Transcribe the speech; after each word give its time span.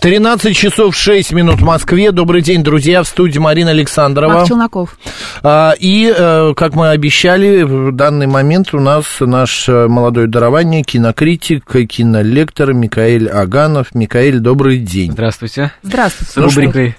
13 0.00 0.56
часов 0.56 0.94
6 0.94 1.32
минут 1.32 1.56
в 1.60 1.64
Москве. 1.64 2.12
Добрый 2.12 2.40
день, 2.40 2.62
друзья. 2.62 3.02
В 3.02 3.08
студии 3.08 3.38
Марина 3.40 3.70
Александрова. 3.70 4.32
Марк 4.32 4.46
Челноков. 4.48 4.96
А, 5.42 5.74
И, 5.78 6.12
э, 6.16 6.54
как 6.56 6.74
мы 6.74 6.90
обещали, 6.90 7.64
в 7.64 7.90
данный 7.92 8.28
момент 8.28 8.72
у 8.74 8.80
нас 8.80 9.06
наш 9.18 9.68
э, 9.68 9.88
молодой 9.88 10.28
дарование, 10.28 10.82
кинокритик, 10.84 11.64
кинолектор 11.88 12.72
Микаэль 12.74 13.28
Аганов. 13.28 13.92
Микаэль, 13.94 14.38
добрый 14.38 14.78
день. 14.78 15.12
Здравствуйте. 15.12 15.72
Здравствуйте. 15.82 16.32
С 16.32 16.36
рубрикой 16.36 16.96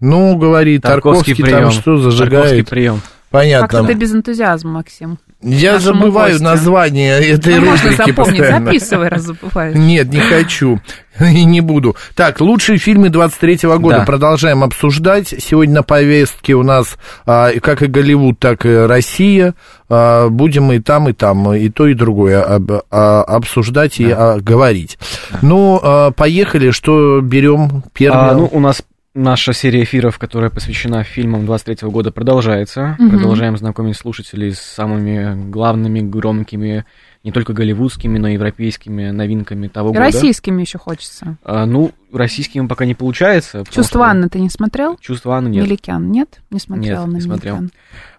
Ну, 0.00 0.36
говорит, 0.36 0.82
Тарковский, 0.82 1.34
прием. 1.34 1.48
там 1.62 1.70
что 1.70 1.80
Тарковский 1.96 2.10
зажигает. 2.10 2.68
прием. 2.68 3.00
Понятно. 3.30 3.68
Как-то 3.78 3.94
без 3.94 4.14
энтузиазма, 4.14 4.72
Максим. 4.72 5.18
Я 5.44 5.74
нашему 5.74 6.00
забываю 6.02 6.32
гостю. 6.32 6.44
название 6.44 7.20
этой 7.20 7.56
Ну, 7.60 7.66
можно 7.66 7.90
рубрики 7.90 8.08
запомнить, 8.10 8.38
постоянно. 8.38 8.66
записывай, 8.66 9.08
раз 9.08 9.22
забываешь. 9.22 9.76
Нет, 9.76 10.12
не 10.12 10.20
хочу. 10.20 10.80
И 11.20 11.44
не 11.44 11.60
буду. 11.60 11.94
Так, 12.16 12.40
лучшие 12.40 12.78
фильмы 12.78 13.06
23-го 13.08 13.78
года 13.78 13.98
Да. 13.98 14.04
продолжаем 14.04 14.64
обсуждать. 14.64 15.28
Сегодня 15.38 15.74
на 15.76 15.82
повестке 15.84 16.54
у 16.54 16.62
нас 16.64 16.96
а, 17.26 17.50
как 17.60 17.82
и 17.82 17.86
Голливуд, 17.86 18.38
так 18.40 18.66
и 18.66 18.74
Россия. 18.74 19.54
А, 19.88 20.28
будем 20.28 20.72
и 20.72 20.80
там, 20.80 21.08
и 21.08 21.12
там, 21.12 21.52
и 21.54 21.68
то, 21.68 21.86
и 21.86 21.94
другое 21.94 22.42
об- 22.42 22.82
а, 22.90 23.22
обсуждать 23.22 24.00
и 24.00 24.10
а, 24.10 24.38
говорить. 24.40 24.98
Ну, 25.42 25.78
а, 25.82 26.10
поехали, 26.10 26.70
что 26.70 27.20
берем 27.20 27.84
первым? 27.92 28.20
А, 28.24 28.34
ну, 28.34 28.48
у 28.50 28.58
нас 28.60 28.82
наша 29.14 29.52
серия 29.52 29.84
эфиров, 29.84 30.18
которая 30.18 30.50
посвящена 30.50 31.02
фильмам 31.04 31.46
23 31.46 31.88
года, 31.88 32.10
продолжается. 32.10 32.96
Мгм. 32.98 33.10
Продолжаем 33.10 33.56
знакомить 33.56 33.96
слушателей 33.96 34.52
с 34.52 34.58
самыми 34.60 35.50
главными, 35.50 36.00
громкими, 36.00 36.84
не 37.22 37.32
только 37.32 37.52
голливудскими, 37.52 38.18
но 38.18 38.28
и 38.28 38.34
европейскими 38.34 39.10
новинками 39.10 39.68
того 39.68 39.90
И 39.90 39.92
года. 39.92 40.00
российскими 40.04 40.60
еще 40.62 40.78
хочется. 40.78 41.36
А, 41.44 41.64
ну, 41.64 41.92
российскими 42.12 42.66
пока 42.66 42.84
не 42.84 42.94
получается. 42.94 43.64
Чувство 43.70 44.00
что- 44.00 44.02
Анны 44.02 44.28
ты 44.28 44.40
не 44.40 44.50
смотрел? 44.50 44.96
Чувство 44.98 45.36
Анны 45.36 45.48
нет. 45.48 45.64
Меликян, 45.64 46.10
нет? 46.10 46.40
Не 46.50 46.58
смотрел 46.58 47.02
Нет, 47.04 47.12
на 47.12 47.16
не 47.16 47.20
смотрел. 47.22 47.56
Меликян. 47.56 47.70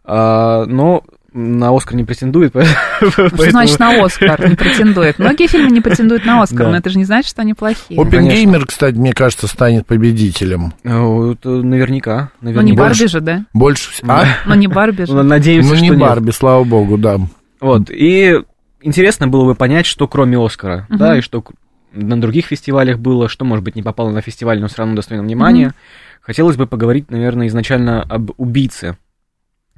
А, 0.06 0.66
но 0.66 1.04
на 1.38 1.76
Оскар 1.76 1.96
не 1.96 2.06
претендует, 2.06 2.54
поэтому... 3.00 3.28
Что 3.30 3.50
значит 3.52 3.78
на 3.80 4.04
Оскар 4.04 4.50
не 4.50 4.56
претендует? 4.56 5.20
Многие 5.20 5.48
фильмы 5.48 5.70
не 5.72 5.82
претендуют 5.82 6.26
на 6.26 6.42
Оскар, 6.42 6.60
Да. 6.66 6.70
но 6.72 6.78
это 6.78 6.90
же 6.90 6.98
не 6.98 7.04
значит, 7.04 7.30
что 7.30 7.42
они 7.42 7.54
плохие. 7.54 8.00
Опенгеймер, 8.02 8.66
кстати, 8.66 8.96
мне 8.96 9.14
кажется, 9.14 9.48
станет 9.48 9.86
победителем. 9.86 10.74
Ну, 10.84 11.34
это 11.34 11.50
наверняка. 11.50 12.30
Но 12.40 12.50
не 12.52 12.56
наверняка. 12.56 12.84
Барби 12.84 13.06
же, 13.08 13.20
да? 13.20 13.46
Больше 13.54 13.92
всего. 13.92 14.12
А? 14.14 14.26
Но 14.46 14.56
не 14.56 14.68
Барби 14.68 15.02
Ну, 15.02 15.08
же. 15.08 15.24
Надеемся, 15.24 15.70
Ну, 15.70 15.76
не 15.76 15.88
что 15.88 15.96
нет. 15.96 16.00
Барби, 16.00 16.32
слава 16.32 16.64
богу, 16.64 16.98
да. 16.98 17.18
Вот, 17.60 17.90
и 17.90 18.40
интересно 18.82 19.28
было 19.28 19.44
бы 19.46 19.56
понять, 19.56 19.86
что 19.86 20.08
кроме 20.08 20.38
Оскара, 20.44 20.86
Мгм. 20.90 20.98
да, 20.98 21.18
и 21.18 21.22
что 21.22 21.44
на 21.92 22.20
других 22.20 22.46
фестивалях 22.46 22.98
было, 23.00 23.28
что, 23.28 23.44
может 23.46 23.64
быть, 23.66 23.76
не 23.76 23.84
попало 23.84 24.10
на 24.12 24.22
фестиваль, 24.22 24.60
но 24.62 24.68
все 24.68 24.78
равно 24.80 24.96
достойно 24.96 25.24
внимания. 25.24 25.74
Хотелось 26.22 26.56
бы 26.58 26.66
поговорить, 26.66 27.12
наверное, 27.12 27.48
изначально 27.48 28.02
об 28.04 28.32
«Убийце», 28.38 28.98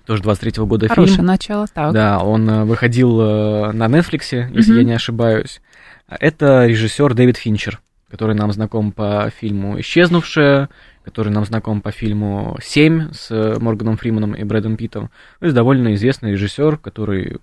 тоже 0.08 0.24
23 0.24 0.64
года 0.64 0.88
Хорошее 0.88 1.18
фильм. 1.18 1.28
начало, 1.28 1.68
так. 1.68 1.94
Да, 1.94 2.20
он 2.20 2.50
э, 2.50 2.64
выходил 2.64 3.20
э, 3.22 3.72
на 3.74 3.86
Netflix, 3.88 4.50
если 4.54 4.72
Мгм. 4.72 4.78
я 4.80 4.84
не 4.86 4.94
ошибаюсь. 4.94 5.62
Это 6.08 6.66
режиссер 6.66 7.14
Дэвид 7.14 7.36
Финчер, 7.36 7.82
который 8.10 8.34
нам 8.34 8.52
знаком 8.54 8.94
по 8.94 9.30
фильму 9.38 9.80
«Исчезнувшая», 9.82 10.70
который 11.04 11.30
нам 11.34 11.46
знаком 11.46 11.82
по 11.82 11.92
фильму 11.92 12.58
«Семь» 12.64 13.12
с 13.12 13.30
э, 13.32 13.60
Морганом 13.60 13.98
Фриманом 13.98 14.34
и 14.34 14.44
Брэдом 14.46 14.78
Питтом. 14.78 15.10
То 15.40 15.46
есть 15.46 15.56
довольно 15.56 15.94
известный 15.96 16.32
режиссер, 16.32 16.78
который 16.78 17.38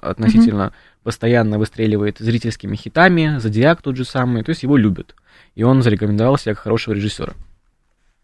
относительно 0.00 0.72
постоянно 1.02 1.58
выстреливает 1.58 2.18
зрительскими 2.18 2.76
хитами, 2.76 3.38
«Зодиак» 3.38 3.82
тот 3.82 3.96
же 3.96 4.04
самый, 4.04 4.44
то 4.44 4.50
есть 4.50 4.62
его 4.62 4.76
любят. 4.76 5.16
И 5.56 5.64
он 5.64 5.82
зарекомендовал 5.82 6.38
себя 6.38 6.54
как 6.54 6.62
хорошего 6.64 6.94
режиссера. 6.94 7.32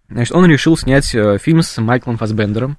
Значит, 0.09 0.33
он 0.35 0.47
решил 0.47 0.77
снять 0.77 1.07
фильм 1.41 1.63
с 1.63 1.81
Майклом 1.81 2.17
Фассбендером. 2.19 2.77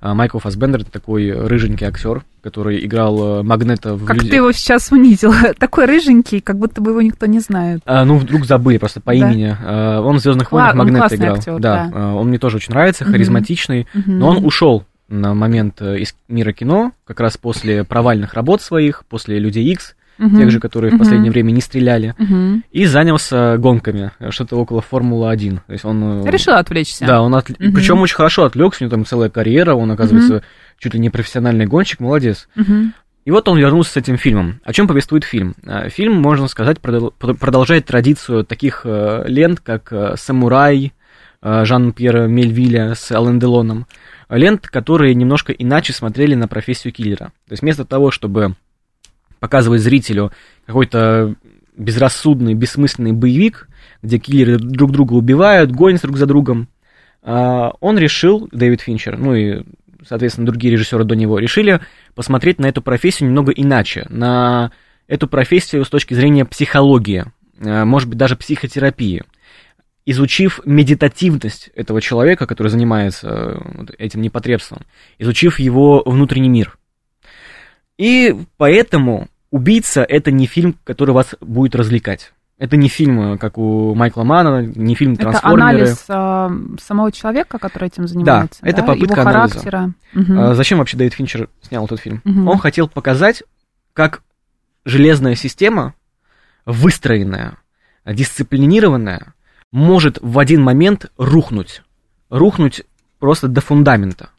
А, 0.00 0.14
Майкл 0.14 0.38
Фассбендер 0.38 0.82
это 0.82 0.90
такой 0.90 1.30
рыженький 1.32 1.86
актер, 1.86 2.22
который 2.42 2.84
играл 2.84 3.40
э, 3.40 3.42
Магнета 3.42 3.94
в 3.94 4.04
Как 4.04 4.16
«Люди». 4.16 4.30
ты 4.30 4.36
его 4.36 4.52
сейчас 4.52 4.92
унизил. 4.92 5.32
Такой 5.58 5.86
рыженький, 5.86 6.40
как 6.40 6.58
будто 6.58 6.80
бы 6.80 6.90
его 6.92 7.02
никто 7.02 7.26
не 7.26 7.40
знает. 7.40 7.80
А, 7.86 8.04
ну, 8.04 8.18
вдруг 8.18 8.44
забыли 8.44 8.78
просто 8.78 9.00
по 9.00 9.12
Да. 9.12 9.16
имени. 9.16 9.56
А, 9.58 10.00
он 10.00 10.16
в 10.16 10.20
Звездных 10.20 10.52
войнах 10.52 10.72
он 10.72 10.78
Магнета 10.78 11.14
играл. 11.16 11.36
актер, 11.36 11.58
да, 11.58 11.86
да. 11.86 11.90
а, 11.94 12.14
он 12.14 12.28
мне 12.28 12.38
тоже 12.38 12.56
очень 12.58 12.72
нравится, 12.72 13.04
харизматичный. 13.04 13.86
Мгм. 13.94 14.18
Но 14.18 14.28
он 14.28 14.44
ушел 14.44 14.84
на 15.08 15.34
момент 15.34 15.80
э, 15.80 15.98
из 15.98 16.14
мира 16.28 16.52
кино, 16.52 16.92
как 17.04 17.20
раз 17.20 17.36
после 17.36 17.84
провальных 17.84 18.34
работ 18.34 18.60
своих, 18.62 19.04
после 19.06 19.38
Людей 19.38 19.64
Икс, 19.72 19.94
Мгм. 20.18 20.38
тех 20.38 20.50
же, 20.50 20.60
которые 20.60 20.90
в 20.90 20.94
Мгм. 20.94 20.98
последнее 21.00 21.30
время 21.30 21.50
не 21.50 21.60
стреляли, 21.60 22.14
Мгм. 22.18 22.64
и 22.70 22.86
занялся 22.86 23.56
гонками, 23.58 24.12
э, 24.18 24.30
что-то 24.30 24.56
около 24.56 24.80
Формулы-1. 24.80 25.60
То 25.66 25.72
есть 25.72 25.84
он... 25.84 26.22
э, 26.26 26.30
Решил 26.30 26.54
отвлечься. 26.54 27.06
Да, 27.06 27.20
он 27.22 27.34
от... 27.34 27.48
Мгм. 27.50 27.72
причем 27.74 28.00
очень 28.00 28.16
хорошо 28.16 28.44
отвлекся, 28.44 28.82
у 28.82 28.86
него 28.86 28.96
там 28.96 29.04
целая 29.04 29.28
карьера, 29.30 29.74
он, 29.74 29.90
оказывается, 29.90 30.42
чуть 30.78 30.94
ли 30.94 31.00
не 31.00 31.10
профессиональный 31.10 31.66
гонщик, 31.66 32.00
молодец. 32.00 32.48
Мгм. 32.54 32.94
И 33.24 33.30
вот 33.32 33.48
он 33.48 33.58
вернулся 33.58 33.90
с 33.92 33.96
этим 33.96 34.16
фильмом. 34.18 34.60
О 34.64 34.72
чем 34.72 34.86
повествует 34.86 35.24
фильм? 35.24 35.54
А, 35.66 35.88
Фильм, 35.88 36.14
можно 36.14 36.46
сказать, 36.46 36.78
продол- 36.78 37.12
про- 37.18 37.34
продолжает 37.34 37.84
традицию 37.86 38.44
таких 38.44 38.82
э, 38.84 39.24
лент, 39.26 39.58
как 39.60 39.92
э, 39.92 40.14
«Самурай», 40.16 40.92
э, 41.42 41.64
Жан-Пьера 41.64 42.26
Мельвиля 42.28 42.94
с 42.94 43.10
Ален 43.10 43.38
Делоном. 43.40 43.86
Лент, 44.30 44.68
которые 44.68 45.14
немножко 45.14 45.52
иначе 45.52 45.92
смотрели 45.92 46.34
на 46.36 46.46
профессию 46.48 46.92
киллера. 46.92 47.26
То 47.48 47.52
есть 47.52 47.62
вместо 47.62 47.84
того, 47.84 48.10
чтобы 48.12 48.54
показывать 49.40 49.80
зрителю 49.80 50.32
какой-то 50.66 51.34
безрассудный, 51.76 52.54
бессмысленный 52.54 53.12
боевик, 53.12 53.68
где 54.02 54.18
киллеры 54.18 54.58
друг 54.58 54.92
друга 54.92 55.14
убивают, 55.14 55.70
гонятся 55.72 56.06
друг 56.06 56.16
за 56.16 56.26
другом, 56.26 56.68
а, 57.22 57.72
он 57.80 57.98
решил, 57.98 58.48
Дэвид 58.52 58.80
Финчер, 58.80 59.18
ну 59.18 59.34
и, 59.34 59.62
соответственно, 60.06 60.46
другие 60.46 60.72
режиссеры 60.72 61.04
до 61.04 61.16
него, 61.16 61.38
решили 61.38 61.80
посмотреть 62.14 62.60
на 62.60 62.66
эту 62.66 62.82
профессию 62.82 63.28
немного 63.28 63.50
иначе, 63.52 64.06
на 64.08 64.70
эту 65.08 65.26
профессию 65.26 65.84
с 65.84 65.88
точки 65.88 66.14
зрения 66.14 66.44
психологии, 66.44 67.24
э, 67.58 67.84
может 67.84 68.08
быть, 68.08 68.16
даже 68.16 68.36
психотерапии. 68.36 69.24
Изучив 70.04 70.60
медитативность 70.64 71.70
этого 71.74 72.00
человека, 72.00 72.46
который 72.46 72.68
занимается 72.68 73.28
э, 73.28 73.86
этим 73.98 74.22
непотребством, 74.22 74.82
изучив 75.18 75.58
его 75.58 76.04
внутренний 76.06 76.48
мир. 76.48 76.78
И 77.98 78.36
поэтому 78.56 79.28
«Убийца»— 79.50 80.02
это 80.08 80.30
не 80.30 80.46
фильм, 80.46 80.76
который 80.84 81.12
вас 81.12 81.34
будет 81.40 81.74
развлекать. 81.74 82.32
Это 82.58 82.76
не 82.76 82.88
фильм, 82.88 83.34
э, 83.34 83.38
как 83.38 83.58
у 83.58 83.94
Майкла 83.94 84.24
Мана, 84.24 84.62
не 84.64 84.94
фильм 84.94 85.12
Это 85.12 85.22
«Трансформеры». 85.22 85.62
анализ 85.62 86.04
а, 86.08 86.50
самого 86.80 87.12
человека, 87.12 87.58
который 87.58 87.88
этим 87.88 88.08
занимается. 88.08 88.60
это 88.62 88.78
да? 88.80 88.86
попытка 88.86 89.20
Его 89.20 89.28
анализа. 89.28 89.58
характера. 89.58 89.92
Мгм. 90.14 90.38
А, 90.38 90.54
Зачем 90.54 90.78
вообще 90.78 90.96
Дэвид 90.96 91.12
Финчер 91.12 91.48
снял 91.60 91.84
этот 91.84 92.00
фильм? 92.00 92.22
Мгм. 92.24 92.48
Он 92.48 92.58
хотел 92.58 92.88
показать, 92.88 93.42
как 93.92 94.22
железная 94.86 95.34
система, 95.34 95.94
выстроенная, 96.64 97.58
дисциплинированная, 98.06 99.34
может 99.70 100.18
в 100.22 100.38
один 100.38 100.62
момент 100.62 101.10
рухнуть. 101.18 101.82
Рухнуть 102.30 102.84
просто 103.18 103.48
до 103.48 103.60
фундамента. 103.60 104.30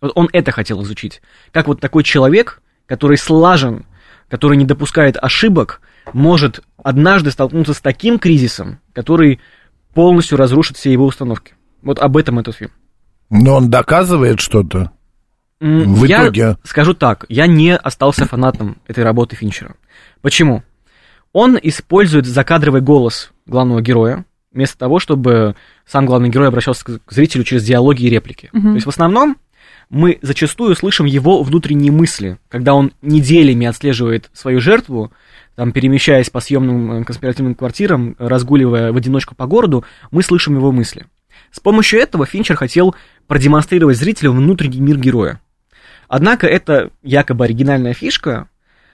Вот 0.00 0.12
он 0.14 0.28
это 0.32 0.50
хотел 0.50 0.82
изучить. 0.82 1.20
Как 1.52 1.66
вот 1.66 1.80
такой 1.80 2.04
человек, 2.04 2.62
который 2.86 3.16
слажен, 3.18 3.86
который 4.28 4.56
не 4.56 4.64
допускает 4.64 5.16
ошибок, 5.20 5.80
может 6.12 6.62
однажды 6.82 7.30
столкнуться 7.30 7.74
с 7.74 7.80
таким 7.80 8.18
кризисом, 8.18 8.80
который 8.92 9.40
полностью 9.94 10.38
разрушит 10.38 10.76
все 10.76 10.92
его 10.92 11.06
установки. 11.06 11.54
Вот 11.82 11.98
об 11.98 12.16
этом 12.16 12.38
этот 12.38 12.56
фильм. 12.56 12.70
Но 13.30 13.56
он 13.56 13.70
доказывает 13.70 14.40
что-то. 14.40 14.92
В 15.58 16.04
я 16.04 16.24
итоге. 16.24 16.58
скажу 16.64 16.94
так, 16.94 17.24
я 17.28 17.46
не 17.46 17.74
остался 17.74 18.26
фанатом 18.26 18.78
этой 18.86 19.02
работы 19.02 19.36
Финчера. 19.36 19.74
Почему? 20.20 20.62
Он 21.32 21.58
использует 21.62 22.26
закадровый 22.26 22.82
голос 22.82 23.32
главного 23.46 23.80
героя, 23.80 24.26
вместо 24.52 24.76
того, 24.78 24.98
чтобы 24.98 25.56
сам 25.86 26.06
главный 26.06 26.28
герой 26.28 26.48
обращался 26.48 26.84
к 26.84 27.00
к 27.04 27.12
зрителю 27.12 27.44
через 27.44 27.64
диалоги 27.64 28.04
и 28.04 28.10
реплики. 28.10 28.50
То 28.52 28.74
есть 28.74 28.86
в 28.86 28.90
основном 28.90 29.36
мы 29.88 30.18
зачастую 30.22 30.74
слышим 30.74 31.06
его 31.06 31.42
внутренние 31.42 31.92
мысли, 31.92 32.38
когда 32.48 32.74
он 32.74 32.92
неделями 33.02 33.66
отслеживает 33.66 34.30
свою 34.32 34.60
жертву, 34.60 35.12
там, 35.54 35.72
перемещаясь 35.72 36.28
по 36.28 36.40
съемным 36.40 36.92
э, 36.92 37.04
конспиративным 37.04 37.54
квартирам, 37.54 38.16
разгуливая 38.18 38.92
в 38.92 38.96
одиночку 38.96 39.34
по 39.34 39.46
городу, 39.46 39.84
мы 40.10 40.22
слышим 40.22 40.56
его 40.56 40.72
мысли. 40.72 41.06
С 41.50 41.60
помощью 41.60 42.00
этого 42.00 42.26
Финчер 42.26 42.56
хотел 42.56 42.94
продемонстрировать 43.26 43.96
зрителю 43.96 44.32
внутренний 44.32 44.80
мир 44.80 44.98
героя. 44.98 45.40
Однако 46.08 46.46
это 46.46 46.90
якобы 47.02 47.44
оригинальная 47.44 47.94
фишка, 47.94 48.48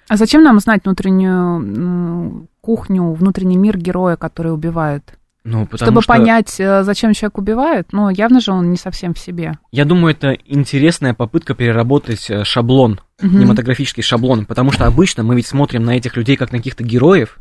А 0.08 0.16
зачем 0.16 0.42
нам 0.42 0.60
знать 0.60 0.84
внутреннюю 0.84 2.48
кухню, 2.60 3.12
внутренний 3.12 3.56
мир 3.56 3.76
героя, 3.76 4.16
который 4.16 4.52
убивает? 4.52 5.18
Ну, 5.44 5.68
Чтобы 5.74 6.02
что... 6.02 6.12
понять, 6.12 6.60
э, 6.60 6.84
зачем 6.84 7.12
человек 7.14 7.38
убивает, 7.38 7.88
ну, 7.92 8.08
явно 8.10 8.40
же 8.40 8.52
он 8.52 8.70
не 8.70 8.76
совсем 8.76 9.12
в 9.12 9.18
себе. 9.18 9.58
Я 9.72 9.84
думаю, 9.84 10.14
это 10.14 10.36
интересная 10.46 11.14
попытка 11.14 11.54
переработать 11.54 12.30
э, 12.30 12.44
шаблон, 12.44 13.00
кинематографический 13.20 14.02
шаблон, 14.02 14.46
потому 14.46 14.70
что 14.70 14.86
обычно 14.86 15.22
мы 15.24 15.34
ведь 15.34 15.46
смотрим 15.46 15.84
на 15.84 15.96
этих 15.96 16.16
людей 16.16 16.36
как 16.36 16.52
на 16.52 16.58
каких-то 16.58 16.84
героев. 16.84 17.38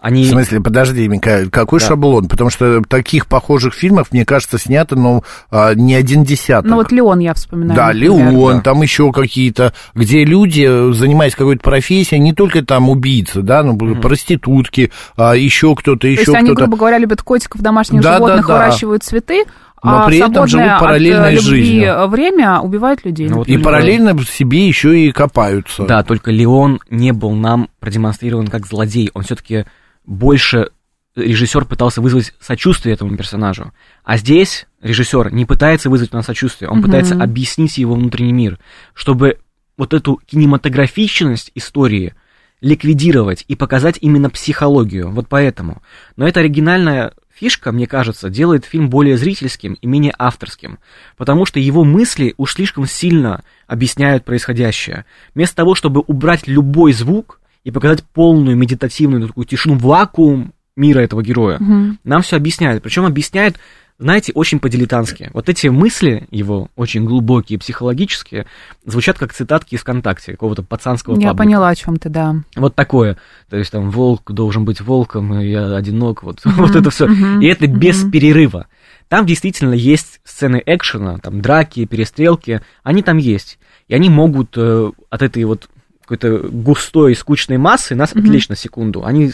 Они... 0.00 0.24
В 0.24 0.28
смысле, 0.28 0.60
подожди, 0.60 1.06
Микаэль, 1.08 1.50
какой 1.50 1.78
Да. 1.80 1.86
шаблон? 1.88 2.26
Потому 2.26 2.48
что 2.48 2.82
таких 2.88 3.26
похожих 3.26 3.74
фильмов, 3.74 4.12
мне 4.12 4.24
кажется, 4.24 4.58
снято, 4.58 4.96
ну, 4.96 5.22
а, 5.50 5.74
не 5.74 5.94
один 5.94 6.24
десяток. 6.24 6.70
Ну, 6.70 6.76
вот 6.76 6.90
Леон 6.90 7.18
я 7.18 7.34
вспоминаю. 7.34 7.76
Да, 7.76 7.86
например. 7.88 8.12
Леон, 8.32 8.56
да. 8.56 8.62
там 8.62 8.80
еще 8.80 9.12
какие-то, 9.12 9.74
где 9.94 10.24
люди, 10.24 10.66
э, 10.66 10.92
занимаясь 10.94 11.34
какой-то 11.34 11.62
профессией, 11.62 12.18
не 12.18 12.32
только 12.32 12.64
там 12.64 12.88
убийцы, 12.88 13.42
да, 13.42 13.62
ну, 13.62 13.76
проститутки, 14.20 14.90
а, 15.16 15.34
еще 15.34 15.74
кто-то, 15.74 16.00
То 16.00 16.06
еще 16.08 16.20
есть 16.22 16.34
они, 16.34 16.46
кто-то. 16.46 16.62
грубо 16.62 16.76
говоря, 16.78 16.98
любят 16.98 17.22
котиков, 17.22 17.60
домашних 17.60 18.00
Да, 18.00 18.12
да, 18.12 18.16
животных, 18.16 18.46
да. 18.46 18.54
выращивают 18.54 19.02
цветы, 19.02 19.44
Но 19.82 20.02
а 20.02 20.06
при 20.06 20.18
этом 20.18 20.46
живут 20.46 20.78
параллельной 20.80 21.28
от 21.28 21.32
э, 21.32 21.36
любви 21.36 21.50
жизнью. 21.64 22.08
время 22.08 22.60
убивают 22.60 23.04
людей. 23.04 23.28
Ну, 23.28 23.38
вот 23.38 23.48
И 23.48 23.58
параллельно 23.58 24.14
в 24.14 24.24
себе 24.24 24.66
еще 24.66 24.98
и 24.98 25.12
копаются. 25.12 25.84
Да, 25.84 26.02
только 26.02 26.30
Леон 26.30 26.80
не 26.90 27.12
был 27.12 27.32
нам 27.32 27.68
продемонстрирован 27.80 28.48
как 28.48 28.66
злодей. 28.66 29.10
Он 29.14 29.22
все-таки 29.22 29.64
больше 30.04 30.70
режиссер 31.16 31.64
пытался 31.64 32.00
вызвать 32.00 32.32
сочувствие 32.40 32.94
этому 32.94 33.16
персонажу. 33.16 33.72
А 34.04 34.16
здесь 34.16 34.66
режиссер 34.80 35.32
не 35.32 35.44
пытается 35.44 35.90
вызвать 35.90 36.12
у 36.12 36.16
нас 36.16 36.26
сочувствие, 36.26 36.70
он 36.70 36.78
Мгм. 36.78 36.86
пытается 36.86 37.20
объяснить 37.20 37.78
его 37.78 37.94
внутренний 37.94 38.32
мир, 38.32 38.58
чтобы 38.94 39.38
вот 39.76 39.94
эту 39.94 40.20
кинематографичность 40.26 41.50
истории 41.54 42.14
ликвидировать 42.60 43.44
и 43.48 43.56
показать 43.56 43.98
именно 44.00 44.28
психологию. 44.30 45.10
Вот 45.10 45.28
поэтому. 45.28 45.82
Но 46.16 46.28
эта 46.28 46.40
оригинальная 46.40 47.14
фишка, 47.34 47.72
мне 47.72 47.86
кажется, 47.86 48.28
делает 48.28 48.66
фильм 48.66 48.90
более 48.90 49.16
зрительским 49.16 49.74
и 49.74 49.86
менее 49.86 50.12
авторским, 50.18 50.78
потому 51.16 51.46
что 51.46 51.58
его 51.58 51.84
мысли 51.84 52.34
уж 52.36 52.54
слишком 52.54 52.86
сильно 52.86 53.42
объясняют 53.66 54.26
происходящее. 54.26 55.06
Вместо 55.34 55.56
того, 55.56 55.74
чтобы 55.74 56.02
убрать 56.06 56.46
любой 56.46 56.92
звук 56.92 57.39
и 57.64 57.70
показать 57.70 58.02
полную 58.04 58.56
медитативную 58.56 59.26
такую 59.28 59.44
тишину, 59.46 59.76
вакуум 59.76 60.52
мира 60.76 61.00
этого 61.00 61.22
героя, 61.22 61.58
Мгм. 61.58 61.98
нам 62.04 62.22
все 62.22 62.36
объясняют. 62.36 62.82
Причем 62.82 63.04
объясняют, 63.04 63.56
знаете, 63.98 64.32
очень 64.34 64.60
по-дилетантски. 64.60 65.28
Вот 65.34 65.50
эти 65.50 65.66
мысли 65.66 66.26
его, 66.30 66.68
очень 66.74 67.04
глубокие, 67.04 67.58
психологические, 67.58 68.46
звучат 68.86 69.18
как 69.18 69.34
цитатки 69.34 69.74
из 69.74 69.80
ВКонтакте, 69.80 70.32
какого-то 70.32 70.62
пацанского 70.62 71.14
Я 71.20 71.28
паблика. 71.28 71.36
поняла, 71.36 71.68
о 71.68 71.74
чем 71.74 71.96
ты, 71.96 72.08
да. 72.08 72.36
Вот 72.56 72.74
такое. 72.74 73.18
То 73.50 73.58
есть 73.58 73.70
там 73.72 73.90
волк 73.90 74.30
должен 74.32 74.64
быть 74.64 74.80
волком, 74.80 75.34
и 75.38 75.48
я 75.50 75.76
одинок, 75.76 76.22
вот, 76.22 76.40
вот 76.44 76.74
это 76.74 76.88
все. 76.88 77.06
И 77.40 77.46
это 77.46 77.66
без 77.66 78.02
перерыва. 78.10 78.68
Там 79.08 79.26
действительно 79.26 79.74
есть 79.74 80.20
сцены 80.24 80.62
экшена, 80.64 81.18
там 81.18 81.42
драки, 81.42 81.84
перестрелки, 81.84 82.62
они 82.82 83.02
там 83.02 83.18
есть. 83.18 83.58
И 83.88 83.94
они 83.94 84.08
могут 84.08 84.56
э, 84.56 84.92
от 85.10 85.20
этой 85.22 85.44
вот 85.44 85.68
какой-то 86.10 86.48
густой, 86.48 87.14
скучной 87.14 87.56
массы 87.56 87.94
нас 87.94 88.10
отвлечь 88.12 88.48
на 88.48 88.56
секунду. 88.56 89.04
Они, 89.04 89.30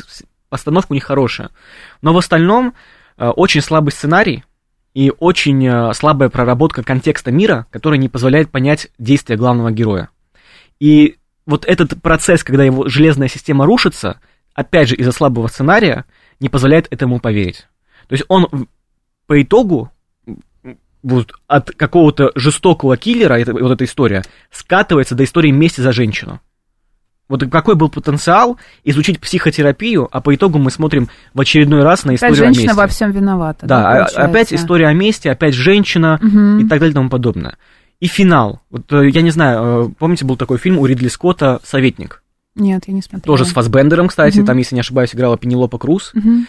постановка 0.51 0.93
у 0.93 0.95
них 0.95 1.05
хорошая. 1.05 1.51
Но 2.03 2.13
в 2.13 2.19
остальном 2.19 2.75
э, 3.17 3.29
очень 3.29 3.63
слабый 3.63 3.93
сценарий 3.93 4.45
и 4.93 5.11
очень 5.19 5.67
э, 5.67 5.95
слабая 5.95 6.29
проработка 6.29 6.83
контекста 6.83 7.33
мира, 7.33 7.67
который 7.71 7.99
не 7.99 8.11
позволяет 8.11 8.51
понять 8.51 8.89
действия 8.99 9.37
главного 9.37 9.73
героя. 9.73 10.11
И 10.79 11.17
вот 11.47 11.65
этот 11.65 12.01
процесс, 12.03 12.45
когда 12.45 12.65
его 12.65 12.89
железная 12.89 13.29
система 13.29 13.65
рушится, 13.65 14.21
опять 14.53 14.91
же 14.91 14.97
из-за 14.97 15.13
слабого 15.13 15.47
сценария, 15.49 16.05
не 16.41 16.51
позволяет 16.51 16.93
этому 16.93 17.21
поверить. 17.21 17.67
То 18.09 18.13
есть 18.13 18.25
он 18.29 18.69
по 19.27 19.41
итогу 19.41 19.91
вот, 21.03 21.33
от 21.47 21.71
какого-то 21.71 22.33
жестокого 22.35 22.99
киллера, 22.99 23.35
это, 23.35 23.55
вот 23.55 23.73
эта 23.73 23.85
история, 23.85 24.25
скатывается 24.51 25.15
до 25.15 25.25
истории 25.25 25.53
мести 25.53 25.81
за 25.81 25.93
женщину. 25.93 26.41
Вот 27.29 27.43
какой 27.51 27.75
был 27.75 27.89
потенциал 27.89 28.57
изучить 28.85 29.19
психотерапию, 29.21 30.09
а 30.13 30.21
по 30.21 30.35
итогу 30.35 30.59
мы 30.59 30.71
смотрим 30.71 31.09
в 31.35 31.41
очередной 31.41 31.83
раз 31.83 32.05
на 32.05 32.11
Опять 32.13 32.19
историю 32.19 32.35
о 32.35 32.47
женщина 32.47 32.63
мести. 32.67 32.77
во 32.77 32.87
всем 32.87 33.11
виновата. 33.11 33.67
Да, 33.67 33.81
а- 33.81 33.83
получается? 33.95 34.23
опять 34.23 34.53
история 34.55 34.87
о 34.87 34.93
мести, 34.93 35.29
опять 35.29 35.55
женщина 35.55 36.19
Мгм. 36.23 36.59
и 36.59 36.63
так 36.69 36.79
далее 36.79 36.91
и 36.93 36.95
тому 36.95 37.09
подобное. 37.11 37.57
И 37.99 38.07
финал. 38.07 38.61
Вот 38.71 38.93
э, 38.93 39.09
я 39.09 39.23
не 39.23 39.31
знаю, 39.31 39.89
э, 39.89 39.93
помните, 39.99 40.25
был 40.25 40.37
такой 40.37 40.59
фильм 40.59 40.79
у 40.79 40.87
Ридли 40.87 41.09
Скотта 41.09 41.61
«Советник». 41.65 42.23
Нет, 42.55 42.85
я 42.87 42.95
не 42.95 43.03
смотрела. 43.03 43.25
Тоже 43.37 43.45
с 43.45 43.53
Фасбендером, 43.53 44.09
кстати, 44.09 44.39
Мгм. 44.39 44.47
там, 44.47 44.59
если 44.59 44.75
не 44.77 44.81
ошибаюсь, 44.81 45.15
играла 45.15 45.37
Пенелопа 45.37 45.79
Круз. 45.79 46.13
Мгм. 46.15 46.47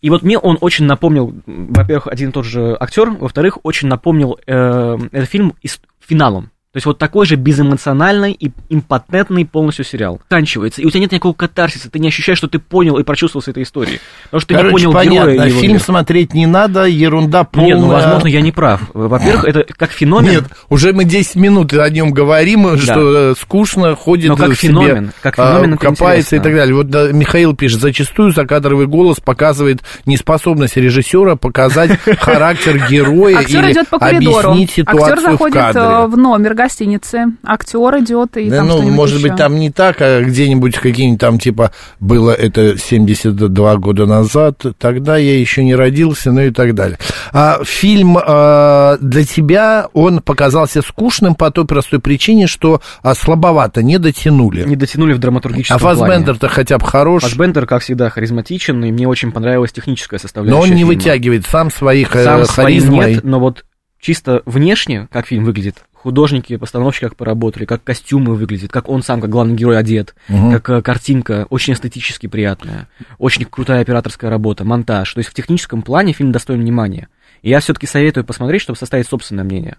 И 0.00 0.10
вот 0.10 0.22
мне 0.22 0.38
он 0.38 0.58
очень 0.60 0.84
напомнил, 0.84 1.34
во-первых, 1.46 2.06
один 2.06 2.28
и 2.28 2.32
тот 2.32 2.44
же 2.44 2.76
актер, 2.78 3.10
во-вторых, 3.10 3.58
очень 3.64 3.88
напомнил 3.88 4.38
э, 4.46 4.96
этот 5.10 5.28
фильм 5.28 5.54
и 5.60 5.66
с 5.68 5.80
финалом. 6.00 6.50
То 6.70 6.76
есть 6.76 6.84
вот 6.84 6.98
такой 6.98 7.24
же 7.24 7.36
безэмоциональный 7.36 8.32
и 8.32 8.52
импотентный 8.68 9.46
полностью 9.46 9.86
сериал. 9.86 10.20
Заканчивается, 10.28 10.82
и 10.82 10.84
у 10.84 10.90
тебя 10.90 11.00
нет 11.00 11.12
никакого 11.12 11.32
катарсиса, 11.32 11.90
ты 11.90 11.98
не 11.98 12.08
ощущаешь, 12.08 12.36
что 12.36 12.46
ты 12.46 12.58
понял 12.58 12.98
и 12.98 13.02
прочувствовал 13.04 13.42
с 13.42 13.48
этой 13.48 13.62
историей. 13.62 14.00
Потому 14.24 14.40
что 14.40 14.48
ты 14.48 14.54
Короче, 14.54 14.68
не 14.68 14.72
понял 14.74 14.92
понятно, 14.92 15.30
героя 15.30 15.46
и 15.46 15.50
его 15.50 15.60
фильм 15.60 15.72
мир. 15.72 15.82
смотреть 15.82 16.34
не 16.34 16.46
надо, 16.46 16.84
ерунда 16.84 17.44
полная. 17.44 17.68
Нет, 17.70 17.78
ну, 17.80 17.88
возможно, 17.88 18.28
я 18.28 18.42
не 18.42 18.52
прав. 18.52 18.82
Во-первых, 18.92 19.44
это 19.46 19.64
как 19.78 19.92
феномен. 19.92 20.30
Нет, 20.30 20.44
уже 20.68 20.92
мы 20.92 21.04
10 21.04 21.36
минут 21.36 21.72
о 21.72 21.88
нем 21.88 22.10
говорим, 22.10 22.76
что 22.76 23.30
э, 23.30 23.34
скучно, 23.40 23.96
ходит 23.96 24.28
Но 24.28 24.36
как 24.36 24.50
в 24.50 24.60
себе, 24.60 24.68
феномен, 24.68 25.12
как 25.22 25.38
а, 25.38 25.54
феномен 25.54 25.74
это 25.74 25.86
копается 25.86 26.36
и 26.36 26.38
так 26.38 26.54
далее. 26.54 26.74
Вот 26.74 26.90
да, 26.90 27.10
Михаил 27.12 27.56
пишет, 27.56 27.80
зачастую 27.80 28.32
закадровый 28.32 28.86
голос 28.86 29.20
показывает 29.20 29.80
неспособность 30.04 30.76
режиссера 30.76 31.36
показать 31.36 31.98
характер 32.20 32.86
героя 32.90 33.38
Актер 33.38 33.64
или 33.64 33.72
идет 33.72 33.88
по 33.88 33.98
коридору. 33.98 34.50
объяснить 34.50 34.70
ситуацию 34.72 35.12
Актер 35.14 35.20
заходит 35.30 35.54
в 35.54 35.58
кадре. 35.58 35.82
э, 35.82 36.06
в 36.08 36.16
номер 36.18 36.54
гостиницы. 36.68 37.24
Актер 37.44 37.98
идет 38.00 38.36
и 38.36 38.50
Да, 38.50 38.58
там 38.58 38.66
ну, 38.66 38.72
что-нибудь 38.74 38.96
может 38.96 39.18
еще. 39.18 39.28
быть, 39.28 39.36
там 39.38 39.56
не 39.56 39.70
так, 39.70 39.96
а 40.00 40.22
где-нибудь 40.22 40.76
какие-нибудь 40.76 41.20
там, 41.20 41.38
типа, 41.38 41.72
было 41.98 42.30
это 42.30 42.76
72 42.78 43.76
года 43.76 44.06
назад, 44.06 44.62
тогда 44.78 45.16
я 45.16 45.38
еще 45.38 45.64
не 45.64 45.74
родился, 45.74 46.30
ну 46.30 46.42
и 46.42 46.50
так 46.50 46.74
далее. 46.74 46.98
А 47.32 47.60
фильм 47.64 48.18
а, 48.20 48.98
для 49.00 49.24
тебя, 49.24 49.88
он 49.94 50.20
показался 50.20 50.82
скучным 50.82 51.34
по 51.34 51.50
той 51.50 51.64
простой 51.64 52.00
причине, 52.00 52.46
что 52.46 52.82
а, 53.02 53.14
слабовато, 53.14 53.82
не 53.82 53.98
дотянули. 53.98 54.64
Не 54.64 54.76
дотянули 54.76 55.14
в 55.14 55.18
драматургическом 55.18 55.76
а 55.76 55.80
плане. 55.80 55.98
Фасбендер-то 55.98 56.48
хотя 56.48 56.78
бы 56.78 56.86
хорош, 56.86 57.22
Фассбендер, 57.22 57.66
как 57.66 57.82
всегда, 57.82 58.10
харизматичен, 58.10 58.84
и 58.84 58.92
мне 58.92 59.08
очень 59.08 59.32
понравилась 59.32 59.72
техническая 59.72 60.20
составляющая 60.20 60.58
но 60.58 60.62
он 60.62 60.70
не 60.70 60.82
фильма. 60.82 60.88
вытягивает 60.88 61.46
сам 61.46 61.70
своих 61.70 62.14
э, 62.14 62.24
Сам 62.24 62.44
харизмой. 62.44 63.14
нет, 63.14 63.24
но 63.24 63.40
вот 63.40 63.64
чисто 64.00 64.42
внешне, 64.46 65.08
как 65.10 65.26
фильм 65.26 65.44
выглядит, 65.44 65.76
художники, 66.02 66.56
постановщики 66.56 67.04
как 67.04 67.16
поработали, 67.16 67.64
как 67.64 67.82
костюмы 67.84 68.34
выглядят, 68.34 68.70
как 68.70 68.88
он 68.88 69.02
сам, 69.02 69.20
как 69.20 69.30
главный 69.30 69.54
герой 69.54 69.78
одет, 69.78 70.14
Мгм. 70.28 70.52
как 70.52 70.70
э, 70.70 70.82
картинка, 70.82 71.46
очень 71.50 71.72
эстетически 71.74 72.26
приятная, 72.26 72.88
очень 73.18 73.44
крутая 73.44 73.82
операторская 73.82 74.30
работа, 74.30 74.64
монтаж. 74.64 75.12
То 75.12 75.18
есть 75.18 75.30
в 75.30 75.34
техническом 75.34 75.82
плане 75.82 76.12
фильм 76.12 76.32
достоин 76.32 76.60
внимания. 76.60 77.08
И 77.42 77.50
я 77.50 77.60
все-таки 77.60 77.86
советую 77.86 78.24
посмотреть, 78.24 78.62
чтобы 78.62 78.78
составить 78.78 79.06
собственное 79.06 79.44
мнение. 79.44 79.76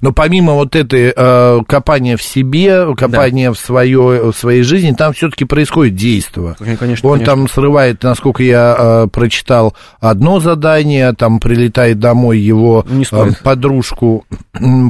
Но 0.00 0.12
помимо 0.12 0.54
вот 0.54 0.76
этой 0.76 1.12
э, 1.16 1.58
копания 1.66 2.16
в 2.16 2.22
себе, 2.22 2.94
копания 2.94 3.52
в, 3.52 3.58
свое, 3.58 4.30
в 4.30 4.36
своей 4.36 4.62
жизни, 4.62 4.92
там 4.92 5.12
все-таки 5.12 5.44
происходит 5.44 5.94
действие. 5.94 6.54
Конечно, 6.58 7.08
Он 7.08 7.18
конечно. 7.18 7.24
там 7.26 7.48
срывает, 7.48 8.02
насколько 8.02 8.42
я 8.42 8.76
э, 8.78 9.06
прочитал, 9.12 9.74
одно 10.00 10.40
задание, 10.40 11.12
там 11.12 11.40
прилетает 11.40 11.98
домой 11.98 12.38
его 12.38 12.84
стоит. 13.04 13.32
э, 13.32 13.42
подружку. 13.42 14.24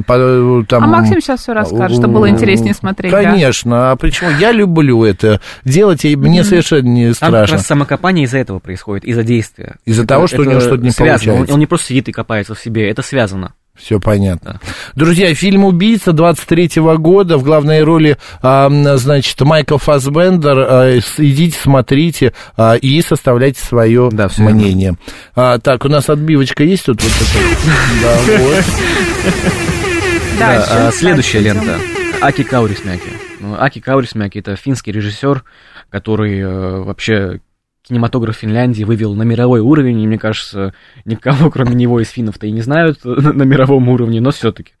по- 0.05 0.63
там, 0.67 0.83
А 0.83 0.87
Максим 0.87 1.21
сейчас 1.21 1.41
все 1.41 1.53
расскажет, 1.53 1.97
чтобы 1.97 2.13
было 2.15 2.29
интереснее 2.29 2.73
смотреть. 2.73 3.11
да? 3.11 3.23
Конечно, 3.23 3.91
а 3.91 3.95
почему? 3.95 4.29
Я 4.39 4.51
люблю 4.51 5.03
это 5.03 5.41
делать, 5.65 6.05
и 6.05 6.15
мне 6.15 6.43
совершенно 6.43 6.87
не 6.87 7.05
Там 7.13 7.31
как 7.31 7.47
страшно. 7.47 7.57
раз 7.57 7.67
самокопание 7.67 8.25
из-за 8.25 8.37
этого 8.39 8.59
происходит, 8.59 9.05
из-за 9.05 9.23
действия. 9.23 9.75
Из-за 9.85 10.01
Это- 10.03 10.09
того, 10.15 10.27
что 10.27 10.41
у 10.41 10.43
него 10.43 10.53
это 10.53 10.61
что-то 10.61 10.83
не 10.83 10.91
связано. 10.91 11.13
Он, 11.13 11.19
получается. 11.37 11.53
он 11.53 11.59
не 11.59 11.65
просто 11.65 11.87
сидит 11.87 12.09
и 12.09 12.11
копается 12.11 12.55
в 12.55 12.59
себе, 12.59 12.89
это 12.89 13.01
связано. 13.01 13.53
Все 13.81 13.99
понятно. 13.99 14.59
Друзья, 14.95 15.33
фильм 15.33 15.65
«Убийца» 15.65 16.11
23-го 16.11 16.97
года. 16.97 17.37
В 17.37 17.43
главной 17.43 17.83
роли, 17.83 18.17
а, 18.41 18.69
значит, 18.97 19.39
Майкл 19.41 19.77
Фассбендер. 19.77 20.59
А, 20.59 20.99
идите, 21.17 21.57
смотрите 21.59 22.33
а, 22.55 22.75
и 22.75 23.01
составляйте 23.01 23.59
свое 23.59 24.09
Да, 24.11 24.29
мнение. 24.37 24.95
А, 25.35 25.57
так, 25.57 25.83
у 25.85 25.89
нас 25.89 26.09
отбивочка 26.09 26.63
есть 26.63 26.85
тут? 26.85 27.01
Вот 27.01 27.11
это? 27.11 27.41
Да, 28.01 28.37
вот. 28.37 28.65
Да, 30.39 30.87
а, 30.87 30.91
следующая 30.91 31.39
лента. 31.39 31.77
Аки 32.21 32.43
Каурисмяки. 32.43 33.09
Ну, 33.39 33.55
Аки 33.59 33.79
Каурисмяки 33.79 34.37
это 34.37 34.55
финский 34.55 34.91
режиссер, 34.91 35.43
который 35.89 36.39
э, 36.39 36.81
вообще 36.81 37.41
кинематограф 37.91 38.37
Финляндии 38.37 38.85
вывел 38.85 39.15
на 39.15 39.23
мировой 39.23 39.59
уровень, 39.59 39.99
и 39.99 40.07
мне 40.07 40.17
кажется, 40.17 40.73
никого, 41.03 41.51
кроме 41.51 41.75
него 41.75 41.99
из 41.99 42.09
финнов-то 42.09 42.47
и 42.47 42.51
не 42.51 42.61
знают 42.61 42.99
на, 43.03 43.33
на 43.33 43.43
мировом 43.43 43.89
уровне, 43.89 44.21
но 44.21 44.31
все-таки. 44.31 44.71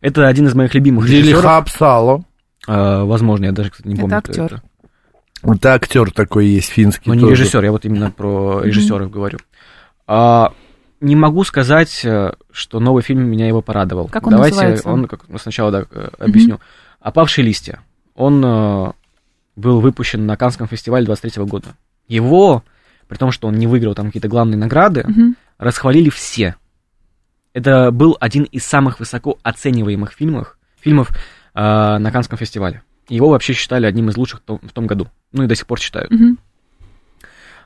Это 0.00 0.28
один 0.28 0.46
из 0.46 0.54
моих 0.54 0.72
любимых 0.72 1.06
режиссеров. 1.06 1.42
Дилиха 1.42 1.62
Псало. 1.62 2.24
А, 2.68 3.04
возможно, 3.04 3.46
я 3.46 3.52
даже, 3.52 3.70
кстати, 3.70 3.88
не 3.88 3.94
Это 3.94 4.02
помню, 4.02 4.22
кто 4.22 4.30
актер. 4.30 4.44
это. 4.44 4.62
Вот 5.42 5.66
актер 5.66 6.12
такой 6.12 6.46
есть 6.46 6.68
финский. 6.68 7.08
Но 7.08 7.14
не 7.14 7.22
тоже. 7.22 7.42
режиссер, 7.42 7.64
я 7.64 7.72
вот 7.72 7.84
именно 7.84 8.12
про 8.12 8.62
режиссеров 8.62 9.10
говорю. 9.10 9.38
А, 10.06 10.52
не 11.00 11.16
могу 11.16 11.42
сказать, 11.42 12.04
э, 12.04 12.34
что 12.52 12.78
новый 12.78 13.02
фильм 13.02 13.28
меня 13.28 13.48
его 13.48 13.60
порадовал. 13.60 14.06
Как 14.06 14.24
он 14.28 14.34
Давайте 14.34 14.54
называется? 14.54 14.88
он 14.88 15.08
как, 15.08 15.24
сначала 15.40 15.72
да, 15.72 15.84
э, 15.90 16.10
объясню. 16.18 16.60
«Опавшие 17.00 17.44
листья». 17.44 17.80
Он 18.14 18.40
э, 18.44 18.92
был 19.56 19.80
выпущен 19.80 20.26
на 20.26 20.36
Канском 20.36 20.68
фестивале 20.68 21.04
23 21.06 21.42
года. 21.42 21.74
Его, 22.12 22.62
при 23.08 23.16
том, 23.16 23.30
что 23.32 23.48
он 23.48 23.54
не 23.54 23.66
выиграл 23.66 23.94
там 23.94 24.06
какие-то 24.06 24.28
главные 24.28 24.58
награды, 24.58 25.04
Мгм. 25.06 25.36
расхвалили 25.58 26.10
все. 26.10 26.56
Это 27.54 27.90
был 27.90 28.16
один 28.20 28.44
из 28.44 28.64
самых 28.64 29.00
высоко 29.00 29.38
оцениваемых 29.42 30.12
фильмов, 30.12 30.58
фильмов 30.80 31.10
э, 31.54 31.60
на 31.98 32.10
Канском 32.12 32.38
фестивале. 32.38 32.82
Его 33.08 33.28
вообще 33.30 33.52
считали 33.52 33.86
одним 33.86 34.08
из 34.08 34.16
лучших 34.16 34.40
в 34.40 34.42
том, 34.42 34.60
в 34.62 34.72
том 34.72 34.86
году. 34.86 35.08
Ну 35.32 35.42
и 35.44 35.46
до 35.46 35.54
сих 35.54 35.66
пор 35.66 35.78
считают. 35.80 36.10
Мгм. 36.10 36.38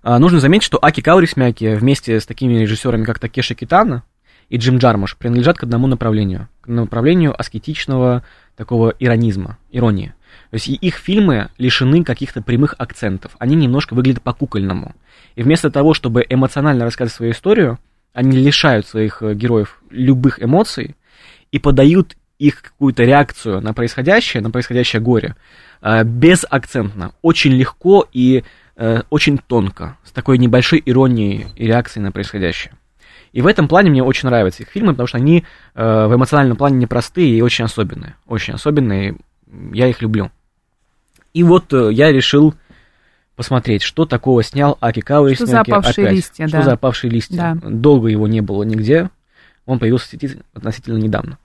А, 0.02 0.18
нужно 0.18 0.38
заметить, 0.40 0.64
что 0.64 0.78
Аки 0.80 1.00
Каурисмяки 1.00 1.74
вместе 1.74 2.20
с 2.20 2.26
такими 2.26 2.54
режиссерами, 2.54 3.04
как 3.04 3.18
Такеши 3.18 3.54
Китана 3.54 4.04
и 4.48 4.56
Джим 4.56 4.78
Джармуш, 4.78 5.16
принадлежат 5.16 5.58
к 5.58 5.64
одному 5.64 5.86
направлению. 5.88 6.48
К 6.60 6.68
направлению 6.68 7.38
аскетичного 7.38 8.22
такого 8.56 8.94
иронизма, 9.00 9.58
иронии. 9.70 10.14
То 10.50 10.54
есть 10.54 10.68
их 10.68 10.96
фильмы 10.96 11.50
лишены 11.58 12.04
каких-то 12.04 12.42
прямых 12.42 12.74
акцентов. 12.78 13.32
Они 13.38 13.56
немножко 13.56 13.94
выглядят 13.94 14.22
по-кукольному. 14.22 14.94
И 15.34 15.42
вместо 15.42 15.70
того, 15.70 15.94
чтобы 15.94 16.24
эмоционально 16.28 16.84
рассказать 16.84 17.12
свою 17.12 17.32
историю, 17.32 17.78
они 18.12 18.36
лишают 18.36 18.86
своих 18.86 19.22
э, 19.22 19.34
героев 19.34 19.80
любых 19.90 20.42
эмоций 20.42 20.96
и 21.52 21.58
подают 21.58 22.16
их 22.38 22.62
какую-то 22.62 23.04
реакцию 23.04 23.60
на 23.60 23.72
происходящее, 23.72 24.42
на 24.42 24.50
происходящее 24.50 25.00
горе, 25.00 25.36
э, 25.82 26.04
безакцентно, 26.04 27.12
очень 27.22 27.52
легко 27.52 28.06
и 28.12 28.44
э, 28.76 29.02
очень 29.10 29.38
тонко, 29.38 29.96
с 30.04 30.12
такой 30.12 30.38
небольшой 30.38 30.82
иронией 30.84 31.46
и 31.56 31.66
реакцией 31.66 32.02
на 32.02 32.12
происходящее. 32.12 32.72
И 33.32 33.42
в 33.42 33.46
этом 33.46 33.68
плане 33.68 33.90
мне 33.90 34.02
очень 34.02 34.28
нравятся 34.28 34.62
их 34.62 34.70
фильмы, 34.70 34.92
потому 34.92 35.06
что 35.06 35.18
они 35.18 35.44
э, 35.74 36.06
в 36.06 36.14
эмоциональном 36.14 36.56
плане 36.56 36.78
непростые 36.78 37.36
и 37.36 37.42
очень 37.42 37.64
особенные. 37.64 38.14
Очень 38.26 38.54
особенные, 38.54 39.16
я 39.72 39.88
их 39.88 40.02
люблю. 40.02 40.30
И 41.34 41.42
вот 41.42 41.72
э, 41.72 41.92
я 41.92 42.12
решил 42.12 42.54
посмотреть, 43.36 43.82
что 43.82 44.06
такого 44.06 44.42
снял 44.42 44.78
Аки 44.80 45.00
Каури 45.00 45.34
Что 45.34 45.46
за 45.46 45.60
«Опавшие 45.60 46.10
листья», 46.10 46.48
Что 46.48 46.58
да. 46.58 46.62
за 46.62 46.72
опавшие 46.72 47.10
листья? 47.10 47.58
Да. 47.62 47.68
Долго 47.68 48.08
его 48.08 48.26
не 48.26 48.40
было 48.40 48.62
нигде. 48.62 49.10
Он 49.66 49.78
появился 49.78 50.06
в 50.06 50.10
сети 50.10 50.38
относительно 50.54 50.96
недавно. 50.96 51.38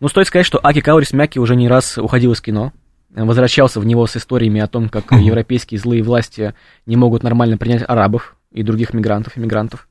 Но 0.00 0.08
стоит 0.08 0.26
сказать, 0.26 0.46
что 0.46 0.60
Аки 0.62 0.80
Каурис 0.80 1.12
Мяки 1.12 1.38
уже 1.38 1.56
не 1.56 1.68
раз 1.68 1.96
уходил 1.98 2.32
из 2.32 2.40
кино, 2.40 2.72
возвращался 3.10 3.80
в 3.80 3.86
него 3.86 4.06
с 4.06 4.16
историями 4.16 4.60
о 4.60 4.66
том, 4.66 4.88
как 4.88 5.12
европейские 5.12 5.78
злые 5.80 6.02
власти 6.02 6.54
не 6.84 6.96
могут 6.96 7.22
нормально 7.22 7.56
принять 7.56 7.84
арабов 7.86 8.36
и 8.50 8.62
других 8.62 8.92
мигрантов, 8.92 9.38
иммигрантов. 9.38 9.88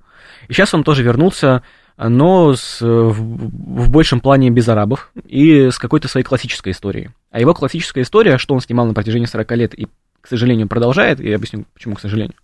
И 0.47 0.53
сейчас 0.53 0.73
он 0.73 0.83
тоже 0.83 1.03
вернулся, 1.03 1.63
но 1.97 2.53
с, 2.53 2.81
в, 2.81 3.13
в 3.13 3.89
большем 3.89 4.19
плане 4.19 4.49
без 4.49 4.67
арабов 4.67 5.11
и 5.25 5.69
с 5.69 5.77
какой-то 5.77 6.07
своей 6.07 6.25
классической 6.25 6.71
историей. 6.71 7.09
А 7.31 7.39
его 7.39 7.53
классическая 7.53 8.01
история, 8.01 8.37
что 8.37 8.53
он 8.53 8.61
снимал 8.61 8.85
на 8.85 8.93
протяжении 8.93 9.25
40 9.25 9.51
лет 9.51 9.73
и, 9.73 9.87
к 10.21 10.27
сожалению, 10.27 10.67
продолжает, 10.67 11.19
и 11.19 11.29
я 11.29 11.35
объясню, 11.35 11.65
почему, 11.73 11.95
к 11.95 12.01
сожалению, 12.01 12.35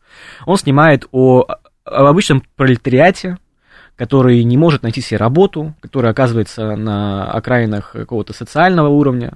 он 0.45 0.57
снимает 0.57 1.05
о, 1.11 1.45
об 1.83 2.05
обычном 2.05 2.43
пролетариате, 2.55 3.37
который 3.95 4.43
не 4.43 4.57
может 4.57 4.83
найти 4.83 5.01
себе 5.01 5.17
работу, 5.17 5.75
который 5.81 6.09
оказывается 6.09 6.75
на 6.75 7.29
окраинах 7.31 7.91
какого-то 7.91 8.33
социального 8.33 8.87
уровня, 8.87 9.33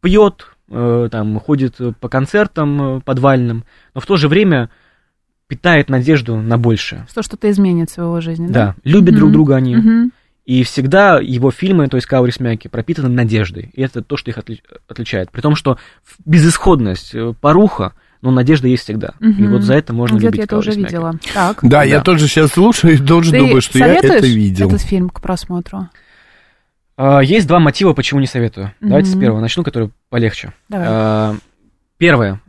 пьет, 0.00 0.46
э, 0.70 1.08
там, 1.10 1.40
ходит 1.40 1.76
по 2.00 2.08
концертам 2.08 2.98
э, 2.98 3.00
подвальным, 3.00 3.64
но 3.94 4.00
в 4.00 4.06
то 4.06 4.16
же 4.16 4.28
время 4.28 4.70
питает 5.48 5.88
надежду 5.88 6.36
на 6.36 6.58
большее. 6.58 7.06
Что 7.10 7.22
что-то 7.22 7.50
изменится 7.50 8.00
в 8.02 8.04
его 8.04 8.20
жизни, 8.20 8.46
да? 8.46 8.52
Да, 8.52 8.74
любят 8.84 9.14
друг 9.14 9.28
Мгм. 9.28 9.32
друга 9.32 9.56
они. 9.56 9.76
Мгм. 9.76 10.12
И 10.46 10.62
всегда 10.62 11.20
его 11.20 11.50
фильмы, 11.50 11.88
то 11.88 11.96
есть 11.96 12.06
Каурис 12.06 12.38
Мяки, 12.38 12.68
пропитаны 12.68 13.08
надеждой. 13.08 13.70
И 13.74 13.80
это 13.82 14.02
то, 14.02 14.16
что 14.18 14.30
их 14.30 14.36
отли- 14.38 14.60
отличает. 14.88 15.30
При 15.30 15.40
том, 15.40 15.54
что 15.56 15.78
безысходность, 16.26 17.14
э, 17.14 17.32
поруха, 17.40 17.92
но 18.20 18.30
надежда 18.30 18.68
есть 18.68 18.82
всегда. 18.84 19.14
И 19.20 19.24
Мгм. 19.26 19.52
вот 19.52 19.62
за 19.62 19.74
это 19.74 19.92
можно 19.94 20.16
Где-то 20.16 20.26
любить 20.26 20.38
я 20.38 20.44
это 20.44 20.58
уже 20.58 20.70
видела. 20.72 21.18
Так. 21.32 21.58
Да, 21.62 21.82
я 21.82 21.98
Да. 21.98 22.04
тоже 22.04 22.26
сейчас 22.28 22.52
слушаю 22.52 22.94
и 22.94 22.98
тоже 22.98 23.30
Ты 23.30 23.38
думаю, 23.38 23.60
что 23.62 23.78
я 23.78 23.86
это 23.94 24.18
видел. 24.18 24.68
этот 24.68 24.82
фильм 24.82 25.08
к 25.08 25.20
просмотру? 25.22 25.88
А, 26.96 27.20
Есть 27.20 27.46
два 27.48 27.58
мотива, 27.58 27.92
почему 27.92 28.20
не 28.20 28.26
советую. 28.26 28.72
Давайте 28.80 29.10
с 29.10 29.16
первого 29.18 29.40
начну, 29.40 29.64
который 29.64 29.90
полегче. 30.10 30.52
Давай. 30.68 30.86
А, 30.88 31.36
Первое. 31.98 32.40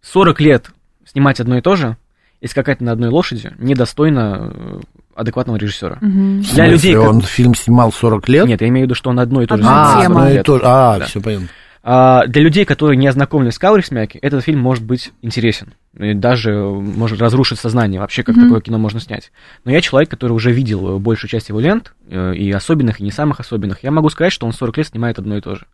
40 0.00 0.40
лет 0.40 0.70
снимать 1.04 1.38
одно 1.40 1.58
и 1.58 1.60
то 1.60 1.76
же 1.76 1.96
и 2.42 2.46
скакать 2.48 2.80
на 2.82 2.92
одной 2.92 3.08
лошади 3.08 3.52
недостойно 3.58 4.52
э, 4.52 4.80
адекватного 5.14 5.56
режиссера. 5.56 5.96
В 6.00 6.54
Для 6.54 6.66
людей, 6.66 6.94
как- 6.94 7.08
он 7.08 7.20
фильм 7.22 7.54
снимал 7.54 7.92
40 7.92 8.28
лет? 8.28 8.46
Нет, 8.46 8.60
я 8.60 8.68
имею 8.68 8.84
в 8.84 8.88
виду, 8.88 8.94
что 8.94 9.10
он 9.10 9.20
одно 9.20 9.42
и 9.42 9.46
то 9.46 9.56
же 9.56 9.62
а, 9.64 10.02
тема. 10.02 10.14
40 10.26 10.34
ну 10.34 10.40
и 10.40 10.42
то- 10.42 10.60
а, 10.64 10.98
Да. 10.98 11.04
все 11.06 11.20
понятно. 11.20 11.48
А, 11.84 12.26
для 12.26 12.42
людей, 12.42 12.64
которые 12.64 12.96
не 12.96 13.08
ознакомились 13.08 13.54
с 13.54 13.58
Каурис 13.58 13.90
Мяки, 13.90 14.16
этот 14.22 14.44
фильм 14.44 14.60
может 14.60 14.84
быть 14.84 15.12
интересен. 15.20 15.74
И 15.98 16.14
даже 16.14 16.50
э, 16.52 16.68
может 16.70 17.20
разрушить 17.20 17.58
сознание 17.58 18.00
вообще, 18.00 18.22
как 18.22 18.36
Мгм. 18.36 18.44
такое 18.46 18.60
кино 18.60 18.78
можно 18.78 19.00
снять. 19.00 19.32
Но 19.64 19.72
я 19.72 19.80
человек, 19.80 20.08
который 20.10 20.32
уже 20.32 20.52
видел 20.52 20.96
э, 20.96 20.98
большую 21.00 21.28
часть 21.28 21.48
его 21.48 21.58
лент, 21.60 21.92
и 22.08 22.52
особенных, 22.52 23.00
и 23.00 23.04
не 23.04 23.10
самых 23.10 23.40
особенных. 23.40 23.82
Я 23.82 23.90
могу 23.90 24.10
сказать, 24.10 24.32
что 24.32 24.46
он 24.46 24.52
40 24.52 24.76
лет 24.78 24.86
снимает 24.88 25.18
одно 25.18 25.36
и 25.36 25.40
то 25.40 25.54
же. 25.56 25.66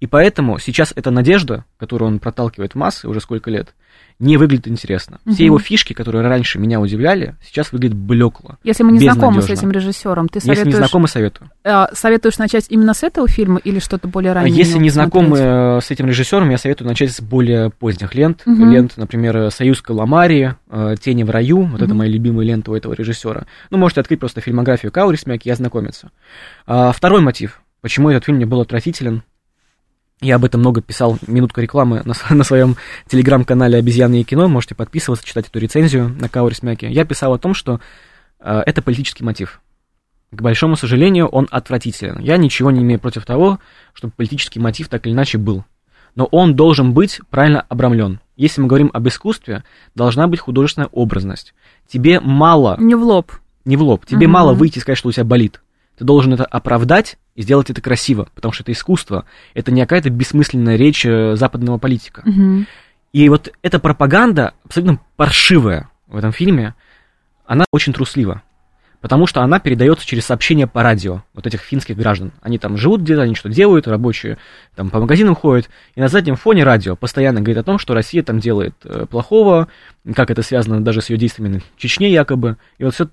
И 0.00 0.06
поэтому 0.06 0.58
сейчас 0.58 0.92
эта 0.94 1.10
надежда, 1.10 1.64
которую 1.76 2.08
он 2.08 2.18
проталкивает 2.20 2.72
в 2.72 2.74
массы 2.76 3.08
уже 3.08 3.20
сколько 3.20 3.50
лет, 3.50 3.74
не 4.20 4.36
выглядит 4.36 4.66
интересно. 4.68 5.18
Все 5.24 5.34
Мгм. 5.34 5.44
его 5.44 5.58
фишки, 5.58 5.92
которые 5.92 6.26
раньше 6.26 6.58
меня 6.58 6.80
удивляли, 6.80 7.36
сейчас 7.44 7.70
выглядят 7.72 7.96
блекло. 7.96 8.56
Если 8.64 8.82
мы 8.82 8.92
не 8.92 8.98
знакомы 9.00 9.42
с 9.42 9.48
этим 9.50 9.70
режиссером, 9.70 10.28
ты 10.28 10.38
Если 10.38 10.48
не 10.48 10.54
советуешь, 10.56 10.76
знакомы, 10.76 11.08
советую. 11.08 11.50
э, 11.64 11.86
советуешь 11.92 12.38
начать 12.38 12.66
именно 12.68 12.94
с 12.94 13.02
этого 13.04 13.28
фильма 13.28 13.60
или 13.62 13.78
что-то 13.78 14.08
более 14.08 14.32
А 14.32 14.34
раннее? 14.36 14.56
Если 14.56 14.78
не 14.78 14.90
знакомы 14.90 15.38
э, 15.38 15.80
с 15.80 15.90
этим 15.90 16.06
режиссером, 16.06 16.50
я 16.50 16.58
советую 16.58 16.88
начать 16.88 17.12
с 17.12 17.20
более 17.20 17.70
поздних 17.70 18.14
лент. 18.14 18.42
Мгм. 18.44 18.70
Лент, 18.72 18.96
например, 18.96 19.50
«Союз 19.52 19.80
Каламари», 19.82 20.54
э, 20.68 20.94
«Тени 21.00 21.22
в 21.22 21.30
раю». 21.30 21.62
Вот 21.62 21.80
это 21.80 21.90
Мгм. 21.90 21.98
мои 21.98 22.10
любимые 22.10 22.48
ленты 22.48 22.70
у 22.72 22.74
этого 22.74 22.94
режиссера. 22.94 23.46
Ну, 23.70 23.78
можете 23.78 24.00
открыть 24.00 24.18
просто 24.20 24.40
фильмографию 24.40 24.90
Каурис 24.90 25.26
Мяки 25.26 25.48
и 25.48 25.52
ознакомиться. 25.52 26.10
А, 26.66 26.90
Второй 26.92 27.20
мотив. 27.20 27.60
Почему 27.82 28.10
этот 28.10 28.24
фильм 28.24 28.38
мне 28.38 28.46
был 28.46 28.60
отвратителен? 28.60 29.22
Я 30.20 30.36
об 30.36 30.44
этом 30.44 30.60
много 30.60 30.82
писал, 30.82 31.18
минутка 31.26 31.60
рекламы 31.60 32.02
на, 32.04 32.14
на 32.34 32.44
своем 32.44 32.76
телеграм-канале 33.06 33.78
«Обезьяны 33.78 34.20
и 34.20 34.24
кино». 34.24 34.48
Можете 34.48 34.74
подписываться, 34.74 35.24
читать 35.24 35.46
эту 35.48 35.58
рецензию 35.58 36.08
на 36.08 36.28
Каурис 36.28 36.62
Мяки. 36.62 36.86
Я 36.86 37.04
писал 37.04 37.34
о 37.34 37.38
том, 37.38 37.54
что 37.54 37.80
э, 38.40 38.62
это 38.66 38.82
политический 38.82 39.22
мотив. 39.24 39.60
К 40.30 40.42
большому 40.42 40.76
сожалению, 40.76 41.26
он 41.28 41.46
отвратителен. 41.50 42.18
Я 42.18 42.36
ничего 42.36 42.70
не 42.70 42.82
имею 42.82 43.00
против 43.00 43.24
того, 43.24 43.60
чтобы 43.94 44.12
политический 44.16 44.60
мотив 44.60 44.88
так 44.88 45.06
или 45.06 45.14
иначе 45.14 45.38
был. 45.38 45.64
Но 46.14 46.24
он 46.26 46.54
должен 46.56 46.92
быть 46.92 47.20
правильно 47.30 47.64
обрамлен. 47.68 48.20
Если 48.36 48.60
мы 48.60 48.66
говорим 48.66 48.90
об 48.92 49.06
искусстве, 49.08 49.62
должна 49.94 50.26
быть 50.26 50.40
художественная 50.40 50.88
образность. 50.92 51.54
Тебе 51.86 52.20
мало, 52.20 52.76
Не 52.78 52.94
в 52.96 53.02
лоб. 53.04 53.32
не 53.64 53.76
в 53.76 53.82
лоб, 53.82 54.04
тебе 54.04 54.26
Мгм. 54.26 54.32
мало 54.34 54.52
выйти 54.52 54.78
и 54.78 54.80
сказать, 54.80 54.98
что 54.98 55.08
у 55.08 55.12
тебя 55.12 55.24
болит. 55.24 55.62
Ты 55.96 56.04
должен 56.04 56.34
это 56.34 56.44
оправдать 56.44 57.18
и 57.38 57.42
сделать 57.42 57.70
это 57.70 57.80
красиво, 57.80 58.28
потому 58.34 58.50
что 58.50 58.64
это 58.64 58.72
искусство. 58.72 59.24
Это 59.54 59.70
не 59.70 59.80
какая-то 59.80 60.10
бессмысленная 60.10 60.74
речь 60.74 61.06
э, 61.06 61.36
западного 61.36 61.78
политика. 61.78 62.22
Мгм. 62.24 62.66
И 63.12 63.28
вот 63.28 63.52
эта 63.62 63.78
пропаганда, 63.78 64.54
абсолютно 64.64 64.98
паршивая 65.14 65.88
в 66.08 66.16
этом 66.16 66.32
фильме, 66.32 66.74
она 67.46 67.64
очень 67.70 67.92
труслива. 67.92 68.42
Потому 69.00 69.28
что 69.28 69.42
она 69.42 69.60
передается 69.60 70.04
через 70.04 70.24
сообщения 70.24 70.66
по 70.66 70.82
радио 70.82 71.22
вот 71.32 71.46
этих 71.46 71.60
финских 71.60 71.96
граждан. 71.96 72.32
Они 72.42 72.58
там 72.58 72.76
живут 72.76 73.02
где-то, 73.02 73.22
они 73.22 73.36
что-то 73.36 73.54
делают, 73.54 73.86
рабочие 73.86 74.38
там 74.74 74.90
по 74.90 74.98
магазинам 74.98 75.36
ходят, 75.36 75.70
и 75.94 76.00
на 76.00 76.08
заднем 76.08 76.34
фоне 76.34 76.64
радио 76.64 76.96
постоянно 76.96 77.38
говорит 77.40 77.58
о 77.58 77.62
том, 77.62 77.78
что 77.78 77.94
Россия 77.94 78.24
там 78.24 78.40
делает 78.40 78.74
э, 78.82 79.06
плохого, 79.08 79.68
как 80.16 80.32
это 80.32 80.42
связано 80.42 80.80
даже 80.80 81.02
с 81.02 81.10
ее 81.10 81.18
действиями 81.18 81.62
в 81.76 81.80
Чечне 81.80 82.10
якобы. 82.10 82.56
И 82.78 82.84
вот 82.84 82.94
все 82.94 83.08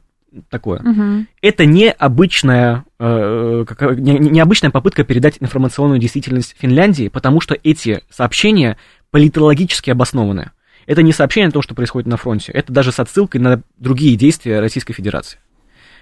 такое. 0.49 0.79
Мгм. 0.81 1.27
Это 1.41 1.65
необычная, 1.65 2.83
э, 2.99 3.65
какая- 3.67 3.95
не- 3.95 4.17
не- 4.19 4.29
необычная 4.29 4.69
попытка 4.71 5.03
передать 5.03 5.37
информационную 5.39 5.99
действительность 5.99 6.55
Финляндии, 6.59 7.07
потому 7.09 7.41
что 7.41 7.57
эти 7.63 8.03
сообщения 8.09 8.77
политологически 9.11 9.89
обоснованы. 9.89 10.51
Это 10.87 11.01
не 11.01 11.11
сообщение 11.13 11.47
о 11.49 11.51
том, 11.51 11.61
что 11.61 11.73
происходит 11.73 12.07
на 12.07 12.17
фронте, 12.17 12.51
это 12.51 12.71
даже 12.71 12.91
с 12.91 12.99
отсылкой 12.99 13.41
на 13.41 13.61
другие 13.77 14.15
действия 14.15 14.59
Российской 14.59 14.93
Федерации. 14.93 15.39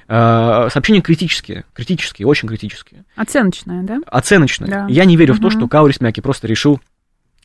Э, 0.10 0.68
Сообщения 0.70 1.02
критические, 1.02 1.64
критические, 1.74 2.28
очень 2.28 2.50
критические, 2.50 3.06
Оценочная, 3.16 3.84
да? 3.84 4.00
оценочные. 4.08 4.70
Да. 4.70 4.86
Я 4.90 5.06
не 5.06 5.16
верю 5.16 5.34
в 5.34 5.40
то, 5.40 5.50
что 5.50 5.68
Каурис 5.70 6.02
Мяки 6.02 6.20
просто 6.20 6.46
решил 6.48 6.82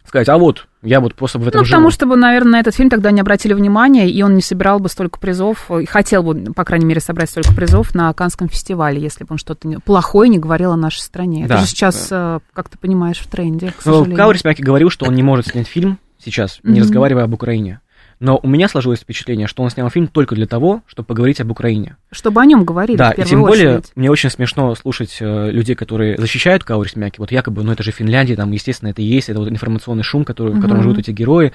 сказать, 0.07 0.29
а 0.29 0.39
вот, 0.39 0.67
я 0.83 1.01
вот 1.01 1.15
просто 1.15 1.39
в 1.39 1.47
этом 1.47 1.61
Ну, 1.61 1.65
живу. 1.65 1.77
потому 1.77 1.91
что, 1.91 2.07
бы, 2.07 2.17
наверное, 2.17 2.53
на 2.53 2.61
этот 2.61 2.75
фильм 2.75 2.89
тогда 2.91 3.11
не 3.11 3.21
обратили 3.21 3.53
внимания, 3.53 4.09
и 4.09 4.23
он 4.23 4.35
не 4.35 4.41
собирал 4.43 4.79
бы 4.81 4.89
столько 4.89 5.19
призов, 5.19 5.71
и 5.71 5.85
хотел 5.87 6.23
бы, 6.23 6.53
по 6.55 6.65
крайней 6.65 6.87
мере, 6.87 7.01
собрать 7.01 7.31
столько 7.31 7.53
призов 7.53 7.95
на 7.95 8.13
Канском 8.15 8.49
фестивале, 8.49 9.01
если 9.01 9.25
бы 9.25 9.29
он 9.33 9.39
что-то 9.39 9.69
плохое 9.85 10.29
не 10.31 10.39
говорил 10.39 10.73
о 10.73 10.77
нашей 10.77 11.01
стране. 11.01 11.47
Да. 11.47 11.55
Это 11.57 11.65
же 11.65 11.69
сейчас, 11.71 12.09
э, 12.11 12.41
как 12.55 12.69
ты 12.69 12.79
понимаешь, 12.79 13.19
в 13.19 13.27
тренде, 13.29 13.69
к 13.73 13.85
Ну, 13.85 13.93
сожалению. 13.93 14.17
Каурис 14.17 14.45
Мяки 14.45 14.63
говорил, 14.63 14.91
что 14.91 15.07
он 15.07 15.15
не 15.15 15.23
может 15.23 15.49
снять 15.49 15.69
фильм 15.69 15.99
сейчас, 16.23 16.59
не 16.63 16.73
Мгм. 16.73 16.81
разговаривая 16.83 17.25
об 17.25 17.35
Украине. 17.35 17.81
Но 18.21 18.39
у 18.43 18.49
меня 18.49 18.69
сложилось 18.69 19.01
впечатление, 19.01 19.47
что 19.47 19.63
он 19.63 19.71
снял 19.71 19.89
фильм 19.91 20.09
только 20.09 20.35
для 20.35 20.47
того, 20.47 20.83
чтобы 20.87 21.07
поговорить 21.07 21.41
об 21.41 21.51
Украине. 21.51 21.97
Чтобы 22.11 22.41
о 22.41 22.47
нем 22.47 22.65
говорили, 22.65 22.97
да, 22.97 23.11
в 23.11 23.13
и 23.13 23.17
первую 23.17 23.29
тем 23.29 23.43
более 23.43 23.79
очередь. 23.79 23.93
мне 23.95 24.11
очень 24.11 24.31
смешно 24.31 24.75
слушать 24.75 25.19
э, 25.21 25.51
людей, 25.51 25.77
которые 25.77 26.17
защищают 26.17 26.65
Каурис 26.65 26.97
Мяки. 26.97 27.21
Вот 27.21 27.31
якобы, 27.31 27.63
ну 27.63 27.73
это 27.73 27.83
же 27.83 27.93
Финляндия, 27.93 28.35
там, 28.35 28.51
естественно, 28.51 28.89
это 28.89 29.03
и 29.03 29.05
есть, 29.05 29.29
это 29.29 29.39
вот 29.39 29.49
информационный 29.49 30.03
шум, 30.03 30.25
который, 30.25 30.55
в 30.55 30.61
котором 30.61 30.83
живут 30.83 30.99
эти 30.99 31.13
герои. 31.13 31.53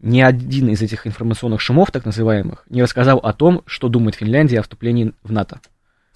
Ни 0.00 0.20
один 0.20 0.68
из 0.68 0.82
этих 0.82 1.06
информационных 1.06 1.60
шумов, 1.60 1.90
так 1.90 2.04
называемых, 2.04 2.64
не 2.68 2.82
рассказал 2.82 3.18
о 3.18 3.32
том, 3.32 3.62
что 3.66 3.88
думает 3.88 4.16
Финляндия 4.16 4.60
о 4.60 4.62
вступлении 4.62 5.12
в 5.22 5.32
НАТО. 5.32 5.60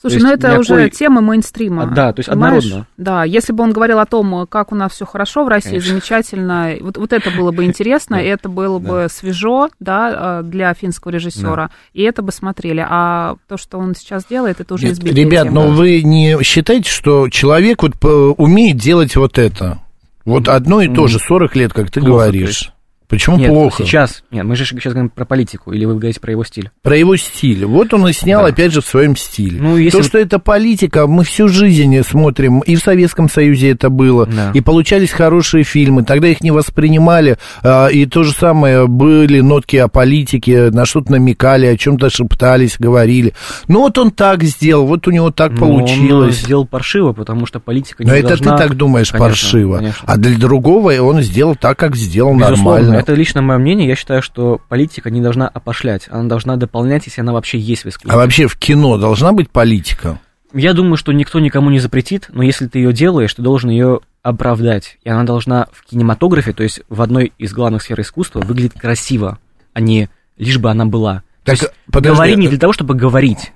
Слушай, 0.01 0.21
ну 0.23 0.29
это 0.29 0.49
никакой- 0.49 0.61
уже 0.61 0.91
тема 0.91 1.21
мейнстрима. 1.21 1.83
А, 1.83 1.87
да, 1.87 2.13
то 2.13 2.21
есть 2.21 2.29
понимаешь? 2.31 2.65
однородно. 2.65 2.87
Да, 2.99 3.25
если 3.25 3.53
бы 3.53 3.65
он 3.65 3.73
говорил 3.73 3.99
о 3.99 4.07
том, 4.07 4.47
как 4.49 4.71
у 4.71 4.77
нас 4.77 4.93
все 4.93 5.05
хорошо 5.05 5.45
в 5.45 5.49
России, 5.49 5.71
Конечно. 5.71 5.89
замечательно, 5.91 6.75
вот, 6.81 6.97
вот 6.99 7.13
это 7.13 7.31
было 7.33 7.51
бы 7.51 7.65
интересно, 7.67 8.17
Да. 8.17 8.23
это 8.23 8.49
было 8.49 8.79
бы 8.79 9.09
свежо, 9.11 9.71
да, 9.81 10.41
э, 10.41 10.43
для 10.45 10.73
финского 10.75 11.11
режиссера, 11.11 11.71
и 11.95 12.03
это 12.03 12.23
бы 12.23 12.31
смотрели. 12.31 12.87
А 12.89 13.37
то, 13.49 13.57
что 13.57 13.79
он 13.79 13.97
сейчас 13.97 14.25
делает, 14.27 14.61
это 14.61 14.75
уже 14.75 14.85
Нет, 14.87 14.95
избитая 14.95 15.15
ребят, 15.25 15.45
тема. 15.49 15.55
но 15.65 15.69
вы 15.73 16.03
не 16.03 16.41
считаете, 16.45 16.89
что 16.91 17.29
человек 17.29 17.83
вот 17.83 17.99
по- 17.99 18.35
умеет 18.39 18.77
делать 18.77 19.17
вот 19.17 19.37
это? 19.39 19.79
Вот 20.25 20.47
одно 20.49 20.81
и 20.83 20.95
то 20.95 21.07
же, 21.09 21.19
40 21.19 21.57
лет, 21.57 21.73
как 21.73 21.91
ты 21.91 22.01
Плохо, 22.01 22.13
говоришь. 22.13 22.71
Почему 23.09 23.37
Нет, 23.39 23.49
плохо? 23.49 23.85
сейчас, 23.85 24.23
нет, 24.31 24.45
мы 24.45 24.55
же 24.55 24.67
сейчас 24.67 24.93
говорим 24.93 25.09
про 25.09 25.25
политику, 25.25 25.73
или 25.73 25.87
вы 25.87 25.95
говорите 25.95 26.21
про 26.21 26.31
его 26.33 26.45
стиль. 26.45 26.71
Про 26.83 26.97
его 26.97 27.17
стиль. 27.17 27.65
Вот 27.65 27.95
он 27.95 28.07
и 28.07 28.13
снял, 28.13 28.43
Да. 28.43 28.49
опять 28.49 28.73
же, 28.73 28.83
в 28.83 28.87
своем 28.87 29.17
стиле. 29.17 29.59
Ну, 29.61 29.77
если- 29.79 29.97
То, 29.99 30.03
что 30.05 30.19
это 30.19 30.39
политика, 30.39 31.07
мы 31.07 31.25
всю 31.25 31.49
жизнь 31.49 32.03
смотрим, 32.03 32.61
и 32.61 32.77
в 32.77 32.81
Советском 32.81 33.31
Союзе 33.31 33.71
это 33.71 33.89
было, 33.89 34.27
Да. 34.27 34.51
и 34.53 34.61
получались 34.61 35.11
хорошие 35.11 35.65
фильмы, 35.65 36.03
тогда 36.05 36.29
их 36.29 36.43
не 36.43 36.51
воспринимали, 36.51 37.39
а, 37.63 37.87
и 37.89 38.05
то 38.05 38.25
же 38.25 38.33
самое, 38.33 38.87
были 38.87 39.41
нотки 39.41 39.77
о 39.77 39.89
политике, 39.89 40.71
на 40.71 40.85
что-то 40.85 41.13
намекали, 41.13 41.65
о 41.67 41.77
чем-то 41.79 42.11
шептались, 42.11 42.77
говорили. 42.79 43.33
Ну, 43.69 43.81
вот 43.81 43.97
он 43.97 44.11
так 44.11 44.43
сделал, 44.45 44.87
вот 44.87 45.09
у 45.09 45.11
него 45.11 45.31
так 45.31 45.53
Но 45.53 45.71
Он 45.71 45.79
получилось. 45.81 46.41
сделал 46.41 46.67
паршиво, 46.67 47.13
потому 47.15 47.47
что 47.47 47.59
политика 47.59 48.05
не 48.05 48.11
Но 48.11 48.17
это 48.17 48.29
должна... 48.29 48.57
ты 48.59 48.65
так 48.69 48.77
думаешь 48.77 49.11
Конечно, 49.13 49.29
паршиво. 49.29 49.77
конечно. 49.79 50.05
А 50.07 50.17
для 50.19 50.37
другого 50.39 50.93
он 51.01 51.23
сделал 51.23 51.57
так, 51.57 51.79
как 51.79 51.97
сделал 51.97 52.35
Безусловно, 52.37 52.65
нормально. 52.83 52.98
Это 53.01 53.15
лично 53.15 53.43
мое 53.43 53.59
мнение. 53.59 53.89
Я 53.89 53.97
считаю, 53.97 54.23
что 54.23 54.61
политика 54.69 55.11
не 55.11 55.21
должна 55.21 55.49
опошлять, 55.49 56.09
она 56.11 56.25
должна 56.25 56.57
дополнять, 56.57 57.07
если 57.07 57.21
она 57.21 57.33
вообще 57.33 57.59
есть 57.59 57.85
в 57.85 57.89
искусстве. 57.89 58.13
А 58.13 58.17
вообще 58.17 58.47
в 58.47 58.57
кино 58.57 58.99
должна 58.99 59.33
быть 59.33 59.51
политика? 59.51 60.21
Я 60.55 60.73
думаю, 60.73 60.97
что 60.97 61.13
никто 61.13 61.41
никому 61.41 61.71
не 61.71 61.79
запретит, 61.79 62.27
но 62.31 62.43
если 62.43 62.67
ты 62.67 62.79
ее 62.79 62.93
делаешь, 62.93 63.35
ты 63.35 63.43
должен 63.43 63.71
ее 63.71 64.01
оправдать. 64.23 64.99
И 65.05 65.09
она 65.09 65.25
должна 65.25 65.69
в 65.73 65.85
кинематографе, 65.85 66.53
то 66.53 66.63
есть 66.63 66.81
в 66.89 67.03
одной 67.03 67.33
из 67.39 67.53
главных 67.53 67.83
сфер 67.83 68.01
искусства, 68.01 68.41
выглядеть 68.41 68.75
красиво, 68.75 69.39
а 69.75 69.81
не 69.81 70.09
лишь 70.39 70.59
бы 70.59 70.71
она 70.71 70.87
была. 70.87 71.23
То 71.45 71.53
Так, 71.53 71.61
есть 71.61 71.73
подожди, 71.93 72.17
говори 72.17 72.37
не 72.37 72.47
э, 72.47 72.51
для 72.51 72.59
того, 72.59 72.73
чтобы 72.73 72.95
говорить, 72.95 73.53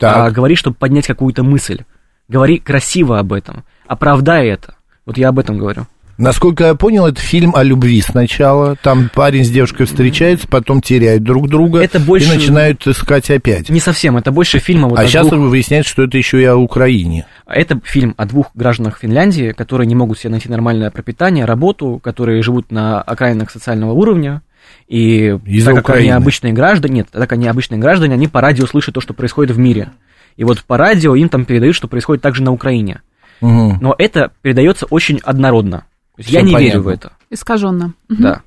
а 0.00 0.24
Так, 0.26 0.32
говори, 0.32 0.54
чтобы 0.54 0.76
поднять 0.76 1.06
какую-то 1.06 1.42
мысль. 1.42 1.82
Говори 2.28 2.58
красиво 2.58 3.18
об 3.18 3.32
этом, 3.32 3.64
оправдай 3.86 4.48
это. 4.48 4.76
Вот 5.04 5.18
я 5.18 5.28
об 5.28 5.38
этом 5.38 5.58
говорю. 5.58 5.86
Насколько 6.18 6.64
я 6.64 6.74
понял, 6.74 7.06
это 7.06 7.20
фильм 7.20 7.54
о 7.56 7.62
любви 7.62 8.00
сначала. 8.00 8.76
Там 8.76 9.10
парень 9.14 9.44
с 9.44 9.50
девушкой 9.50 9.86
встречаются, 9.86 10.46
потом 10.48 10.80
теряют 10.80 11.22
друг 11.22 11.48
друга 11.48 11.80
Это 11.82 11.98
больше- 12.00 12.26
и 12.32 12.34
начинают 12.36 12.86
искать 12.86 13.30
опять. 13.30 13.68
Не 13.68 13.80
совсем, 13.80 14.16
это 14.16 14.30
больше 14.32 14.58
фильма 14.58 14.88
вот 14.88 14.98
а 14.98 15.02
о 15.02 15.06
сейчас 15.06 15.28
двух- 15.28 15.50
выясняется, 15.50 15.90
что 15.90 16.02
это 16.04 16.16
еще 16.18 16.40
и 16.40 16.44
о 16.44 16.56
Украине. 16.56 17.26
Это 17.46 17.80
фильм 17.84 18.14
о 18.16 18.26
двух 18.26 18.50
гражданах 18.54 18.98
Финляндии, 19.00 19.52
которые 19.52 19.86
не 19.86 19.94
могут 19.94 20.18
себе 20.18 20.30
найти 20.30 20.48
нормальное 20.48 20.90
пропитание, 20.90 21.44
работу, 21.44 22.00
которые 22.02 22.42
живут 22.42 22.70
на 22.70 23.00
окраинах 23.02 23.50
социального 23.50 23.92
уровня. 23.92 24.42
И 24.88 25.38
Из-за 25.46 25.72
так 25.74 25.84
как 25.84 25.96
они 25.96 26.04
Украины. 26.06 26.14
обычные 26.22 26.52
граждане, 26.52 26.94
нет, 26.96 27.08
так 27.10 27.20
как 27.22 27.32
они 27.32 27.48
обычные 27.48 27.78
граждане, 27.78 28.14
они 28.14 28.28
по 28.28 28.40
радио 28.40 28.66
слышат 28.66 28.94
то, 28.94 29.00
что 29.00 29.14
происходит 29.14 29.54
в 29.54 29.58
мире. 29.58 29.88
И 30.36 30.44
вот 30.44 30.62
по 30.64 30.76
радио 30.76 31.14
им 31.14 31.28
там 31.28 31.44
передают, 31.44 31.76
что 31.76 31.86
происходит 31.86 32.22
также 32.22 32.42
на 32.42 32.50
Украине. 32.52 33.00
Мгм. 33.40 33.78
Но 33.80 33.94
это 33.98 34.30
передается 34.42 34.86
очень 34.86 35.20
однородно. 35.22 35.84
Я 36.18 36.42
не 36.42 36.52
понятно. 36.52 36.64
верю 36.72 36.82
в 36.82 36.88
это. 36.88 37.12
Искаженно. 37.30 37.94
Да. 38.08 38.42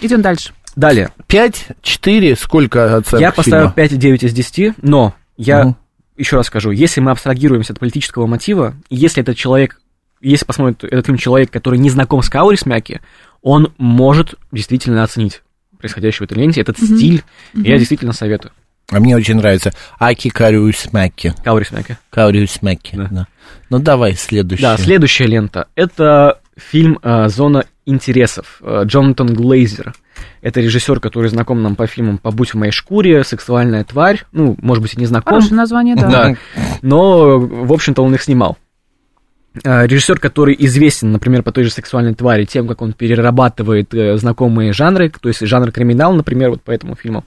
Идем 0.00 0.22
дальше. 0.22 0.52
Далее. 0.76 1.10
Пять, 1.26 1.66
четыре, 1.82 2.36
сколько 2.36 2.96
оценок 2.96 3.20
я 3.20 3.32
поставил 3.32 3.70
фильма? 3.72 4.14
5,9 4.14 4.24
из 4.26 4.32
10, 4.32 4.74
но 4.82 5.14
я 5.36 5.64
Мгм. 5.64 5.76
еще 6.16 6.36
раз 6.36 6.46
скажу, 6.46 6.70
если 6.70 7.00
мы 7.00 7.10
абстрагируемся 7.10 7.72
от 7.72 7.78
политического 7.80 8.26
мотива, 8.26 8.74
и 8.88 8.96
если 8.96 9.22
этот 9.22 9.36
человек, 9.36 9.80
если 10.20 10.44
посмотрит 10.44 10.84
этот 10.84 11.06
фильм 11.06 11.18
человек, 11.18 11.50
который 11.50 11.78
не 11.78 11.90
знаком 11.90 12.22
с 12.22 12.28
Каурис 12.28 12.66
Мяки, 12.66 13.00
он 13.42 13.72
может 13.78 14.34
действительно 14.52 15.02
оценить 15.02 15.42
происходящее 15.78 16.26
в 16.26 16.30
этой 16.30 16.38
ленте, 16.38 16.60
этот 16.60 16.78
стиль, 16.78 17.24
я 17.54 17.76
действительно 17.78 18.12
советую. 18.12 18.52
А 18.90 18.98
мне 19.00 19.16
очень 19.16 19.36
нравится 19.36 19.72
Аки 19.98 20.28
Кариус 20.30 20.92
Макки. 20.92 21.32
Каурис 21.44 21.70
Мяки. 21.70 21.96
Кариус 22.10 22.60
Макки, 22.62 22.96
Да. 22.96 23.08
да. 23.10 23.26
Ну, 23.70 23.78
давай, 23.78 24.14
следующий. 24.14 24.62
Да, 24.62 24.76
следующая 24.76 25.26
лента. 25.26 25.68
Это 25.74 26.39
фильм 26.60 26.98
э, 27.02 27.28
«Зона 27.28 27.64
интересов». 27.86 28.60
Э, 28.62 28.82
Джонатан 28.84 29.34
Глейзер. 29.34 29.94
Это 30.42 30.60
режиссер, 30.60 31.00
который 31.00 31.28
знаком 31.30 31.62
нам 31.62 31.76
по 31.76 31.86
фильмам 31.86 32.18
«Побудь 32.18 32.50
в 32.50 32.54
моей 32.54 32.72
шкуре», 32.72 33.24
«Сексуальная 33.24 33.82
тварь». 33.84 34.24
Ну, 34.32 34.56
может 34.60 34.82
быть, 34.82 34.94
и 34.94 35.00
не 35.00 35.06
знаком. 35.06 35.34
Хорошее 35.34 35.56
название, 35.56 35.96
да. 35.96 36.08
Да. 36.08 36.34
Но, 36.82 37.38
в 37.38 37.72
общем-то, 37.72 38.02
он 38.02 38.14
их 38.14 38.22
снимал. 38.22 38.58
Э, 39.64 39.86
Режиссер, 39.86 40.20
который 40.20 40.54
известен, 40.58 41.10
например, 41.10 41.42
по 41.42 41.52
той 41.52 41.64
же 41.64 41.70
сексуальной 41.70 42.14
твари, 42.14 42.44
тем, 42.44 42.68
как 42.68 42.82
он 42.82 42.92
перерабатывает 42.92 43.92
знакомые 44.20 44.72
жанры, 44.72 45.10
то 45.10 45.28
есть 45.28 45.40
жанр 45.40 45.72
криминал, 45.72 46.12
например, 46.12 46.50
вот 46.50 46.62
по 46.62 46.70
этому 46.70 46.94
фильму. 46.94 47.24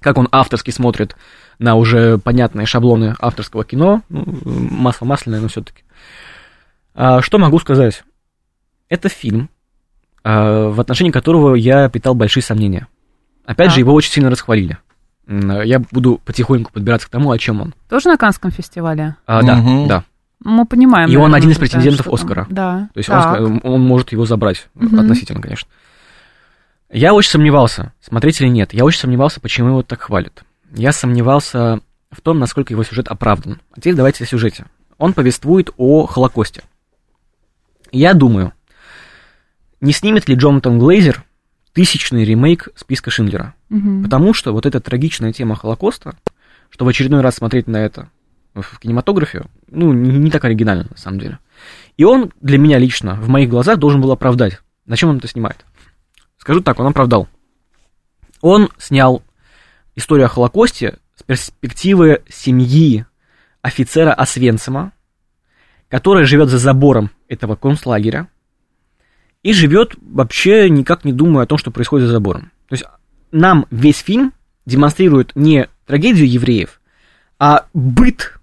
Как 0.00 0.18
он 0.18 0.28
авторски 0.32 0.70
смотрит 0.70 1.16
на 1.58 1.76
уже 1.76 2.18
понятные 2.18 2.66
шаблоны 2.66 3.14
авторского 3.20 3.64
кино. 3.64 4.02
Ну, 4.08 4.24
масло 4.44 5.06
масляное, 5.06 5.40
но 5.40 5.46
все-таки. 5.46 5.84
Что 6.94 7.38
могу 7.38 7.60
сказать? 7.60 8.02
Это 8.92 9.08
фильм, 9.08 9.48
а, 10.22 10.68
в 10.68 10.78
отношении 10.78 11.10
которого 11.10 11.54
я 11.54 11.88
питал 11.88 12.14
большие 12.14 12.42
сомнения. 12.42 12.88
Опять 13.46 13.68
Так. 13.68 13.74
же, 13.74 13.80
его 13.80 13.94
очень 13.94 14.12
сильно 14.12 14.28
расхвалили. 14.28 14.76
Я 15.26 15.80
буду 15.90 16.20
потихоньку 16.26 16.70
подбираться 16.72 17.06
к 17.08 17.10
тому, 17.10 17.30
о 17.30 17.38
чем 17.38 17.62
он. 17.62 17.74
Тоже 17.88 18.10
на 18.10 18.18
Канском 18.18 18.50
фестивале? 18.50 19.16
А, 19.24 19.42
да, 19.42 19.54
Мгм. 19.56 19.88
да. 19.88 20.04
Мы 20.44 20.66
понимаем. 20.66 21.08
И 21.08 21.16
он 21.16 21.34
один 21.34 21.48
из 21.50 21.56
да, 21.56 21.60
претендентов 21.60 22.04
там. 22.04 22.14
Оскара. 22.14 22.46
Да. 22.50 22.90
То 22.92 22.98
есть 22.98 23.08
он, 23.08 23.16
Так. 23.16 23.40
ска- 23.40 23.60
он 23.62 23.80
может 23.80 24.12
его 24.12 24.26
забрать 24.26 24.68
Мгм. 24.74 25.00
относительно, 25.00 25.40
конечно. 25.40 25.68
Я 26.90 27.14
очень 27.14 27.30
сомневался, 27.30 27.94
смотреть 28.02 28.42
или 28.42 28.48
нет. 28.48 28.74
Я 28.74 28.84
очень 28.84 29.00
сомневался, 29.00 29.40
почему 29.40 29.68
его 29.68 29.82
так 29.82 30.02
хвалят. 30.02 30.44
Я 30.74 30.92
сомневался 30.92 31.80
в 32.10 32.20
том, 32.20 32.38
насколько 32.38 32.74
его 32.74 32.84
сюжет 32.84 33.08
оправдан. 33.08 33.62
А 33.74 33.76
теперь 33.80 33.94
давайте 33.94 34.24
о 34.24 34.26
сюжете. 34.26 34.66
Он 34.98 35.14
повествует 35.14 35.70
о 35.78 36.04
Холокосте. 36.06 36.62
Я 37.90 38.12
думаю, 38.14 38.52
не 39.82 39.92
снимет 39.92 40.28
ли 40.28 40.36
Джонатан 40.36 40.78
Глейзер 40.78 41.24
тысячный 41.72 42.24
ремейк 42.24 42.68
списка 42.76 43.10
Шиндлера? 43.10 43.54
Мгм. 43.68 44.04
Потому 44.04 44.32
что 44.32 44.52
вот 44.52 44.64
эта 44.64 44.80
трагичная 44.80 45.32
тема 45.32 45.56
Холокоста, 45.56 46.16
что 46.70 46.84
в 46.84 46.88
очередной 46.88 47.20
раз 47.20 47.34
смотреть 47.34 47.66
на 47.66 47.78
это 47.78 48.08
в 48.54 48.78
кинематографе, 48.78 49.42
ну, 49.68 49.92
не, 49.92 50.10
не 50.10 50.30
так 50.30 50.44
оригинально, 50.44 50.86
на 50.88 50.96
самом 50.96 51.18
деле. 51.18 51.38
И 51.96 52.04
он 52.04 52.32
для 52.40 52.58
меня 52.58 52.78
лично, 52.78 53.16
в 53.16 53.28
моих 53.28 53.48
глазах, 53.50 53.78
должен 53.78 54.00
был 54.00 54.12
оправдать. 54.12 54.60
На 54.86 54.96
чем 54.96 55.10
он 55.10 55.16
это 55.16 55.26
снимает? 55.26 55.66
Скажу 56.38 56.60
так, 56.60 56.78
он 56.78 56.86
оправдал. 56.86 57.28
Он 58.40 58.68
снял 58.78 59.22
историю 59.96 60.26
о 60.26 60.28
Холокосте 60.28 60.98
с 61.16 61.24
перспективы 61.24 62.22
семьи 62.28 63.04
офицера 63.62 64.12
Освенцима, 64.12 64.92
который 65.88 66.24
живет 66.24 66.50
за 66.50 66.58
забором 66.58 67.10
этого 67.28 67.56
концлагеря 67.56 68.28
и 69.42 69.52
живет 69.52 69.94
вообще 70.00 70.70
никак 70.70 71.04
не 71.04 71.12
думая 71.12 71.44
о 71.44 71.46
том, 71.46 71.58
что 71.58 71.70
происходит 71.70 72.06
за 72.06 72.12
забором. 72.12 72.52
То 72.68 72.74
есть 72.74 72.84
нам 73.30 73.66
весь 73.70 73.98
фильм 73.98 74.32
демонстрирует 74.66 75.32
не 75.34 75.68
трагедию 75.86 76.30
евреев, 76.30 76.80
а 77.38 77.66
быт 77.74 78.38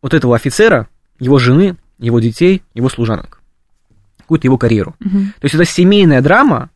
вот 0.00 0.14
этого 0.14 0.34
офицера, 0.34 0.88
его 1.18 1.38
жены, 1.38 1.76
его 1.98 2.20
детей, 2.20 2.62
его 2.74 2.88
служанок, 2.88 3.42
какую-то 4.18 4.46
его 4.46 4.58
карьеру. 4.58 4.94
Мгм. 5.00 5.34
То 5.38 5.44
есть 5.44 5.54
это 5.54 5.64
семейная 5.64 6.22
драма 6.22 6.70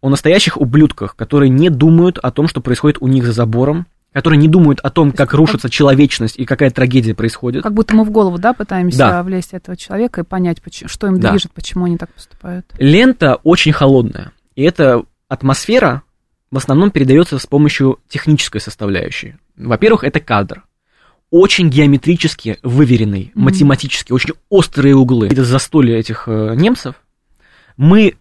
о 0.00 0.08
настоящих 0.08 0.56
ублюдках, 0.60 1.16
которые 1.16 1.48
не 1.48 1.70
думают 1.70 2.18
о 2.18 2.30
том, 2.30 2.48
что 2.48 2.60
происходит 2.60 2.98
у 3.00 3.08
них 3.08 3.24
за 3.24 3.32
забором, 3.32 3.86
которые 4.12 4.38
не 4.38 4.48
думают 4.48 4.80
о 4.80 4.90
том, 4.90 5.12
как 5.12 5.32
рушится 5.32 5.70
человечность 5.70 6.38
и 6.38 6.44
какая 6.44 6.70
трагедия 6.70 7.14
происходит. 7.14 7.62
Как 7.62 7.72
будто 7.74 7.94
мы 7.94 8.04
в 8.04 8.10
голову, 8.10 8.38
да, 8.38 8.52
пытаемся 8.52 8.98
Да. 8.98 9.22
влезть 9.22 9.52
этого 9.54 9.76
человека 9.76 10.20
и 10.20 10.24
понять, 10.24 10.58
что 10.86 11.06
им 11.06 11.18
Да. 11.18 11.30
движет, 11.30 11.52
почему 11.52 11.86
они 11.86 11.96
так 11.96 12.12
поступают. 12.12 12.66
Лента 12.78 13.36
очень 13.42 13.72
холодная, 13.72 14.32
и 14.54 14.62
эта 14.62 15.02
атмосфера 15.28 16.02
в 16.50 16.56
основном 16.58 16.90
передается 16.90 17.38
с 17.38 17.46
помощью 17.46 17.98
технической 18.08 18.60
составляющей. 18.60 19.36
Во-первых, 19.56 20.04
это 20.04 20.20
кадр. 20.20 20.64
Очень 21.30 21.70
геометрически 21.70 22.58
выверенный, 22.62 23.32
Мгм. 23.34 23.44
математически, 23.46 24.12
очень 24.12 24.34
острые 24.50 24.94
углы. 24.94 25.28
Это 25.28 25.44
застолье 25.44 25.98
этих 25.98 26.24
э, 26.26 26.54
немцев. 26.54 26.96
Мы 27.78 28.16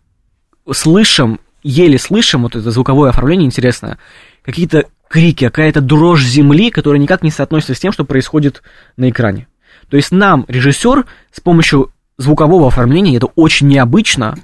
слышим, 0.72 1.42
еле 1.62 1.98
слышим, 2.00 2.44
вот 2.44 2.56
это 2.56 2.72
звуковое 2.72 3.10
оформление 3.10 3.46
интересное, 3.46 3.98
какие-то 4.44 4.86
крики, 5.12 5.46
какая-то 5.46 5.82
дрожь 5.82 6.24
земли, 6.24 6.72
которая 6.72 7.00
никак 7.02 7.22
не 7.24 7.32
соотносится 7.32 7.76
с 7.76 7.80
тем, 7.80 7.92
что 7.92 8.06
происходит 8.06 8.64
на 8.98 9.10
экране. 9.10 9.48
То 9.90 9.98
есть 9.98 10.12
нам 10.12 10.46
режиссер 10.48 11.06
с 11.32 11.40
помощью 11.42 11.92
звукового 12.18 12.68
оформления, 12.68 13.18
это 13.18 13.28
очень 13.36 13.68
необычно, 13.68 14.36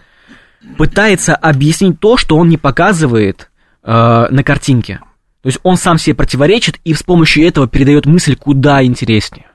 пытается 0.77 1.36
объяснить 1.36 1.99
то, 1.99 2.17
что 2.17 2.38
он 2.38 2.49
не 2.49 2.58
показывает 2.58 3.49
э, 3.84 4.27
на 4.30 4.43
картинке. 4.43 4.99
То 5.41 5.47
есть 5.47 5.60
он 5.63 5.77
сам 5.77 5.97
себе 5.97 6.15
противоречит 6.15 6.80
и 6.84 6.93
с 6.93 7.03
помощью 7.03 7.45
этого 7.47 7.67
передает 7.67 8.06
мысль 8.06 8.36
куда 8.36 8.84
интереснее. 8.84 9.45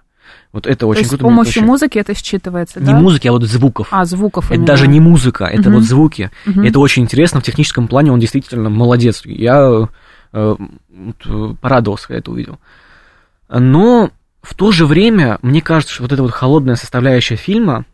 Вот 0.53 0.67
это 0.67 0.81
То 0.81 0.89
очень 0.89 1.01
есть 1.01 1.09
с 1.11 1.11
круто. 1.11 1.25
мне 1.25 1.35
помощью 1.35 1.65
музыки 1.65 1.99
это 1.99 2.13
считывается, 2.13 2.79
Не 2.79 2.87
да? 2.93 2.99
музыки, 3.01 3.27
а 3.27 3.33
вот 3.33 3.43
звуков. 3.45 3.89
А, 3.91 4.05
звуков 4.05 4.47
Это 4.47 4.55
именно. 4.55 4.67
даже 4.67 4.87
не 4.87 5.01
музыка, 5.01 5.45
это 5.45 5.69
Мгм. 5.71 5.75
вот 5.79 5.83
звуки. 5.85 6.31
И 6.47 6.67
это 6.69 6.79
очень 6.79 7.03
интересно. 7.03 7.41
В 7.41 7.45
техническом 7.45 7.89
плане 7.89 8.13
он 8.13 8.21
действительно 8.21 8.69
молодец. 8.71 9.23
Я 9.25 9.89
порадовался, 10.33 12.09
когда 12.09 12.19
это 12.19 12.31
увидел. 12.31 12.59
Но 13.49 14.11
в 14.43 14.55
то 14.55 14.73
же 14.73 14.87
время, 14.87 15.39
мне 15.43 15.61
кажется, 15.61 15.95
что 15.95 16.03
вот 16.03 16.13
эта 16.13 16.23
вот 16.23 16.33
холодная 16.33 16.77
составляющая 16.77 17.37
фильма, 17.37 17.85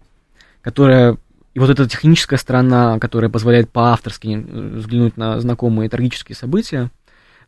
которая 0.62 1.16
и 1.54 1.60
вот 1.60 1.70
эта 1.70 1.88
техническая 1.88 2.38
сторона, 2.38 2.98
которая 3.00 3.30
позволяет 3.30 3.70
по-авторски 3.70 4.28
э, 4.28 4.76
взглянуть 4.76 5.16
на 5.16 5.40
знакомые 5.40 5.90
трагические 5.90 6.36
события, 6.36 6.90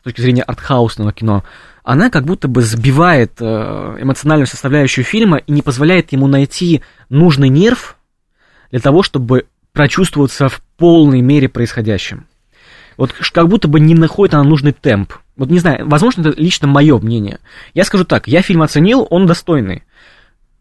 с 0.00 0.05
точки 0.05 0.20
зрения 0.20 0.42
артхаусного 0.42 1.12
кино, 1.12 1.44
она 1.85 2.11
как 2.11 2.24
будто 2.24 2.48
бы 2.48 2.62
сбивает 2.62 3.35
э, 3.40 3.44
эмоциональную 4.00 4.46
составляющую 4.46 5.05
фильма 5.05 5.37
и 5.37 5.53
не 5.53 5.62
позволяет 5.62 6.12
ему 6.12 6.26
найти 6.26 6.83
нужный 7.09 7.48
нерв 7.48 7.96
для 8.70 8.81
того, 8.81 9.03
чтобы 9.03 9.46
прочувствоваться 9.72 10.48
в 10.48 10.61
полной 10.76 11.20
мере 11.20 11.48
происходящим. 11.48 12.26
Вот 12.96 13.12
как 13.33 13.48
будто 13.48 13.68
бы 13.68 13.81
не 13.81 13.94
находит 13.94 14.35
она 14.35 14.44
нужный 14.44 14.72
темп. 14.72 15.12
Вот 15.37 15.48
не 15.50 15.59
знаю, 15.59 15.88
возможно, 15.88 16.20
это 16.29 16.40
лично 16.40 16.68
мое 16.68 16.98
мнение. 16.98 17.38
Я 17.74 17.85
скажу 17.85 18.05
так, 18.05 18.29
я 18.29 18.42
фильм 18.42 18.62
оценил, 18.62 19.07
он 19.11 19.26
достойный. 19.26 19.85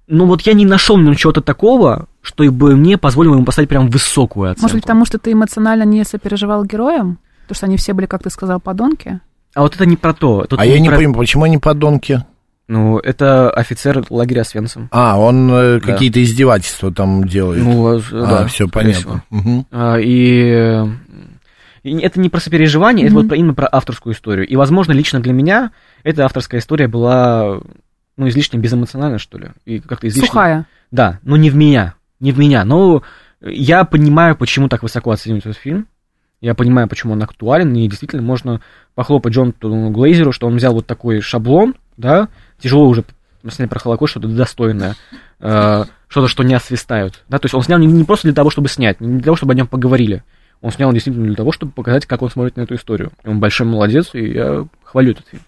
Но 0.08 0.26
вот 0.26 0.42
я 0.42 0.54
не 0.54 0.66
нашел 0.66 0.98
в 0.98 1.02
нем 1.02 1.16
чего-то 1.16 1.42
такого, 1.42 2.08
что 2.22 2.44
бы 2.52 2.76
мне 2.76 2.98
позволило 2.98 3.36
ему 3.36 3.46
поставить 3.46 3.70
прям 3.70 3.90
высокую 3.90 4.50
оценку. 4.52 4.64
Может 4.64 4.76
быть, 4.78 4.84
потому 4.84 5.06
что 5.06 5.20
ты 5.20 5.34
эмоционально 5.34 5.84
не 5.84 6.04
сопереживал 6.04 6.64
героям? 6.66 7.20
Потому 7.44 7.56
что 7.58 7.66
они 7.68 7.78
все 7.78 7.94
были, 7.94 8.06
как 8.08 8.24
ты 8.24 8.30
сказал, 8.30 8.60
подонки? 8.60 9.20
А 9.54 9.62
вот 9.62 9.76
это 9.76 9.86
не 9.86 9.98
про 9.98 10.14
то. 10.14 10.46
Тут 10.50 10.60
А 10.60 10.66
я 10.66 10.80
не 10.80 10.88
про- 10.90 10.98
понимаю, 10.98 11.18
почему 11.18 11.44
они 11.44 11.58
подонки? 11.58 12.24
Ну, 12.68 13.00
это 13.00 13.50
офицер 13.50 14.06
лагеря 14.12 14.44
Свенцем. 14.44 14.90
А, 14.92 15.20
он 15.20 15.52
э, 15.52 15.80
Да. 15.80 15.92
какие-то 15.94 16.22
издевательства 16.24 16.92
там 16.94 17.28
делает. 17.28 17.64
Ну, 17.64 17.98
а, 17.98 18.02
да, 18.12 18.46
все 18.48 18.68
понятно. 18.68 19.24
Мгм. 19.32 19.66
А, 19.72 19.98
И, 19.98 20.42
э, 20.52 20.86
и 21.90 22.00
это 22.02 22.20
не 22.20 22.30
про 22.30 22.40
сопереживание, 22.40 23.06
это 23.06 23.14
Мгм. 23.16 23.22
вот 23.24 23.30
про- 23.30 23.38
именно 23.38 23.54
про 23.54 23.68
авторскую 23.72 24.14
историю. 24.14 24.48
И, 24.48 24.56
возможно, 24.56 24.92
лично 24.92 25.20
для 25.20 25.34
меня 25.34 25.72
эта 26.04 26.26
авторская 26.26 26.60
история 26.60 26.88
была, 26.88 27.60
ну, 28.18 28.28
излишне 28.28 28.60
безэмоциональна, 28.60 29.18
что 29.20 29.38
ли. 29.38 29.48
И 29.66 29.80
как-то 29.80 30.08
излишне... 30.08 30.28
Сухая. 30.28 30.66
Да, 30.92 31.20
но 31.24 31.38
не 31.38 31.50
в 31.50 31.56
меня, 31.56 31.96
не 32.20 32.32
в 32.32 32.40
меня. 32.40 32.66
Но 32.66 33.04
я 33.42 33.84
понимаю, 33.84 34.36
почему 34.36 34.70
так 34.70 34.84
высоко 34.84 35.12
оценивают 35.12 35.46
этот 35.46 35.58
фильм. 35.58 35.88
Я 36.42 36.56
понимаю, 36.56 36.88
почему 36.88 37.14
он 37.14 37.22
актуален, 37.24 37.74
и 37.76 37.88
действительно 37.88 38.22
можно 38.22 38.62
похлопать 38.96 39.34
Джонатану 39.34 39.90
Глейзеру, 39.92 40.32
что 40.32 40.48
он 40.48 40.56
взял 40.56 40.74
вот 40.74 40.88
такой 40.88 41.20
шаблон, 41.20 41.76
да, 41.98 42.30
тяжело 42.60 42.88
уже 42.88 43.04
снять 43.50 43.70
про 43.70 43.80
Холокост, 43.80 44.12
что-то 44.12 44.30
достойное, 44.30 44.96
э, 45.42 45.84
что-то, 46.08 46.28
что 46.30 46.44
не 46.44 46.54
освистают, 46.54 47.24
да, 47.30 47.40
то 47.40 47.46
есть 47.46 47.54
он 47.56 47.62
снял 47.62 47.78
не, 47.80 47.88
не 47.88 48.04
просто 48.06 48.28
для 48.28 48.34
того, 48.36 48.50
чтобы 48.50 48.70
снять, 48.70 49.02
не 49.02 49.16
для 49.16 49.24
того, 49.24 49.36
чтобы 49.36 49.52
о 49.54 49.56
нем 49.56 49.68
поговорили, 49.68 50.24
он 50.62 50.72
снял 50.72 50.92
действительно 50.92 51.26
для 51.28 51.36
того, 51.36 51.52
чтобы 51.52 51.72
показать, 51.72 52.06
как 52.06 52.22
он 52.22 52.30
смотрит 52.30 52.58
на 52.58 52.62
эту 52.62 52.76
историю. 52.76 53.12
И 53.24 53.30
он 53.30 53.40
большой 53.40 53.68
молодец, 53.68 54.10
и 54.14 54.34
я 54.34 54.66
хвалю 54.84 55.12
этот 55.12 55.28
фильм. 55.28 55.44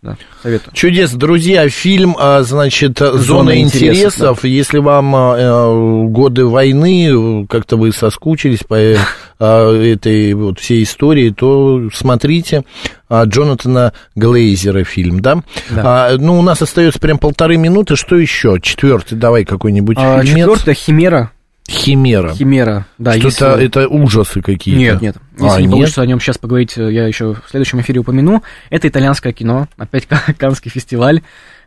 Да, 0.00 0.16
советую. 0.44 0.72
Чудес, 0.74 1.10
друзья, 1.12 1.68
фильм, 1.68 2.14
а, 2.20 2.42
значит, 2.44 3.00
«Зона, 3.00 3.18
«Зона 3.18 3.60
интересов», 3.60 4.14
интересов». 4.14 4.44
Если 4.44 4.78
вам 4.78 5.12
а, 5.16 5.36
э, 5.36 6.04
годы 6.06 6.46
войны, 6.46 7.44
как-то 7.48 7.76
вы 7.76 7.90
соскучились 7.90 8.60
по 8.60 8.76
э, 8.76 8.96
а, 9.40 9.72
этой 9.74 10.34
вот 10.34 10.60
всей 10.60 10.84
истории, 10.84 11.30
то 11.30 11.88
смотрите 11.92 12.62
Джонатана 13.10 13.92
Глейзера 14.14 14.84
фильм, 14.84 15.18
да? 15.18 15.42
Да. 15.70 16.10
А, 16.10 16.16
ну, 16.16 16.38
у 16.38 16.42
нас 16.42 16.62
остается 16.62 17.00
прям 17.00 17.18
полторы 17.18 17.56
минуты. 17.56 17.96
Что 17.96 18.14
еще? 18.14 18.60
Четвертый, 18.62 19.18
давай 19.18 19.44
какой-нибудь 19.44 19.96
А, 19.98 20.22
фильмец. 20.22 20.38
четвертое 20.46 20.74
Химера. 20.74 21.32
Химера. 21.68 22.32
Химера, 22.32 22.86
да. 22.96 23.12
Что-то 23.12 23.26
если- 23.56 23.66
это 23.66 23.88
ужасы 23.88 24.40
какие-то. 24.40 24.78
Нет, 24.80 25.00
нет. 25.02 25.16
А, 25.38 25.44
Если 25.44 25.60
не 25.60 25.66
нет? 25.66 25.72
получится 25.72 26.02
о 26.02 26.06
нем 26.06 26.18
сейчас 26.18 26.38
поговорить, 26.38 26.76
э, 26.78 26.90
я 26.92 27.06
еще 27.06 27.34
в 27.34 27.42
следующем 27.50 27.80
эфире 27.82 28.00
упомяну. 28.00 28.42
Это 28.70 28.88
итальянское 28.88 29.32
кино, 29.34 29.68
опять 29.76 30.06
Ка- 30.06 30.22
Каннский 30.38 30.70
фестиваль. 30.70 31.20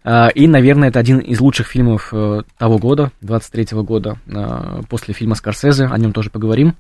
А, 0.04 0.30
И, 0.30 0.48
наверное, 0.48 0.90
это 0.90 0.98
один 1.00 1.20
из 1.20 1.40
лучших 1.40 1.68
фильмов 1.68 2.10
э, 2.12 2.42
того 2.58 2.80
года, 2.80 3.12
23 3.22 3.78
года, 3.84 4.18
э, 4.26 4.82
после 4.90 5.14
фильма 5.14 5.36
Скорсезе, 5.36 5.86
о 5.86 5.98
нем 6.00 6.14
тоже 6.14 6.32
поговорим, 6.32 6.76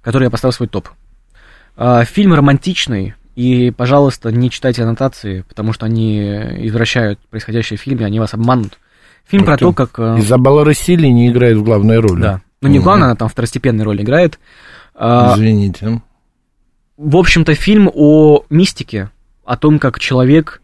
который 0.00 0.24
я 0.24 0.30
поставил 0.30 0.52
в 0.52 0.56
свой 0.56 0.68
топ. 0.68 0.88
А, 1.76 2.04
Фильм 2.04 2.32
романтичный, 2.34 3.14
и, 3.34 3.72
пожалуйста, 3.76 4.30
не 4.30 4.50
читайте 4.50 4.82
аннотации, 4.84 5.44
потому 5.48 5.72
что 5.72 5.86
они 5.86 6.20
извращают 6.66 7.18
происходящее 7.30 7.76
в 7.76 7.82
фильме, 7.82 8.06
они 8.06 8.20
вас 8.20 8.34
обманут. 8.34 8.78
Фильм 9.26 9.44
про 9.44 9.56
то, 9.56 9.72
как... 9.72 9.98
Изабелла 10.18 10.64
Рассили 10.64 11.06
не 11.08 11.28
играет 11.30 11.56
в 11.56 11.64
главной 11.64 11.98
роли. 11.98 12.20
Да. 12.22 12.40
Ну, 12.62 12.68
не 12.68 12.78
главное, 12.78 13.06
она 13.06 13.16
там 13.16 13.28
второстепенной 13.28 13.84
роль 13.84 14.00
играет. 14.02 14.38
А, 14.94 15.34
Извините. 15.34 16.00
в 16.96 17.16
общем-то, 17.16 17.54
фильм 17.54 17.90
о 17.92 18.44
мистике, 18.50 19.10
о 19.44 19.56
том, 19.56 19.78
как 19.78 19.98
человек 19.98 20.62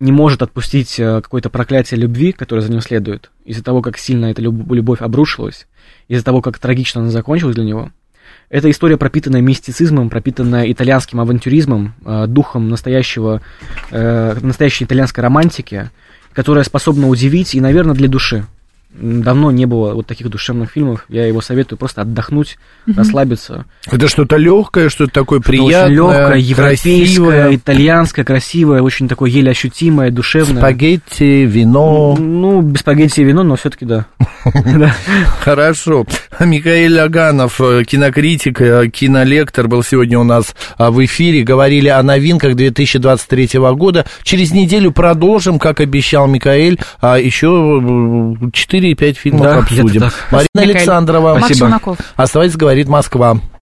не 0.00 0.12
может 0.12 0.40
отпустить 0.40 0.98
э, 0.98 1.20
какое-то 1.20 1.50
проклятие 1.50 2.00
любви, 2.00 2.32
которое 2.32 2.62
за 2.62 2.70
ним 2.70 2.80
следует, 2.80 3.30
из-за 3.44 3.62
того, 3.62 3.82
как 3.82 3.98
сильно 3.98 4.26
эта 4.26 4.40
люб- 4.40 4.72
любовь 4.72 5.02
обрушилась, 5.02 5.66
из-за 6.08 6.24
того, 6.24 6.40
как 6.40 6.58
трагично 6.58 7.02
она 7.02 7.10
закончилась 7.10 7.54
для 7.54 7.64
него. 7.64 7.90
Это 8.48 8.70
история, 8.70 8.96
пропитанная 8.96 9.42
мистицизмом, 9.42 10.08
пропитанная 10.08 10.72
итальянским 10.72 11.20
авантюризмом, 11.20 11.94
э, 12.04 12.26
духом 12.26 12.70
настоящего, 12.70 13.42
э, 13.90 14.38
настоящей 14.40 14.84
итальянской 14.84 15.22
романтики, 15.22 15.90
которая 16.32 16.64
способна 16.64 17.08
удивить 17.08 17.54
и, 17.54 17.60
наверное, 17.60 17.94
для 17.94 18.08
души. 18.08 18.46
Давно 18.92 19.52
не 19.52 19.66
было 19.66 19.94
вот 19.94 20.06
таких 20.06 20.28
душевных 20.28 20.72
фильмов. 20.72 21.04
Я 21.08 21.24
его 21.24 21.40
советую 21.40 21.78
просто 21.78 22.02
отдохнуть, 22.02 22.58
расслабиться. 22.86 23.64
Это 23.86 24.08
что-то 24.08 24.36
легкое, 24.36 24.88
что-то 24.88 25.12
такое 25.12 25.40
Что-то 25.40 25.52
приятное, 25.52 25.84
очень 25.84 25.94
легкое, 25.94 26.38
европейское, 26.38 26.96
красивое. 26.98 27.54
итальянское, 27.54 28.24
красивое, 28.24 28.82
очень 28.82 29.08
такое 29.08 29.30
еле 29.30 29.52
ощутимое, 29.52 30.10
душевное. 30.10 30.60
Спагетти, 30.60 31.44
вино. 31.44 32.16
Ну, 32.18 32.62
без 32.62 32.80
спагетти 32.80 33.20
и 33.20 33.24
вино, 33.24 33.44
но 33.44 33.54
все-таки 33.54 33.84
да. 34.44 34.94
Хорошо. 35.40 36.04
Михаил 36.40 37.00
Аганов, 37.00 37.60
э, 37.60 37.84
кинокритик, 37.84 38.60
э, 38.60 38.88
кинолектор, 38.88 39.68
был 39.68 39.82
сегодня 39.82 40.18
у 40.18 40.24
нас 40.24 40.54
а, 40.78 40.90
в 40.90 41.04
эфире. 41.04 41.42
Говорили 41.42 41.88
о 41.88 42.02
новинках 42.02 42.56
2023 42.56 43.58
года. 43.74 44.04
Через 44.22 44.52
неделю 44.52 44.90
продолжим, 44.90 45.58
как 45.58 45.80
обещал 45.80 46.26
Михаил, 46.26 46.78
а 47.00 47.18
еще 47.18 47.48
4-5 48.80 49.12
фильмов 49.14 49.42
Да, 49.42 49.58
обсудим. 49.58 50.02
Марина. 50.30 50.48
Александрова. 50.54 51.38
Спасибо. 51.38 51.80
Оставайтесь, 52.16 52.56
говорит 52.56 52.88
Москва. 52.88 53.38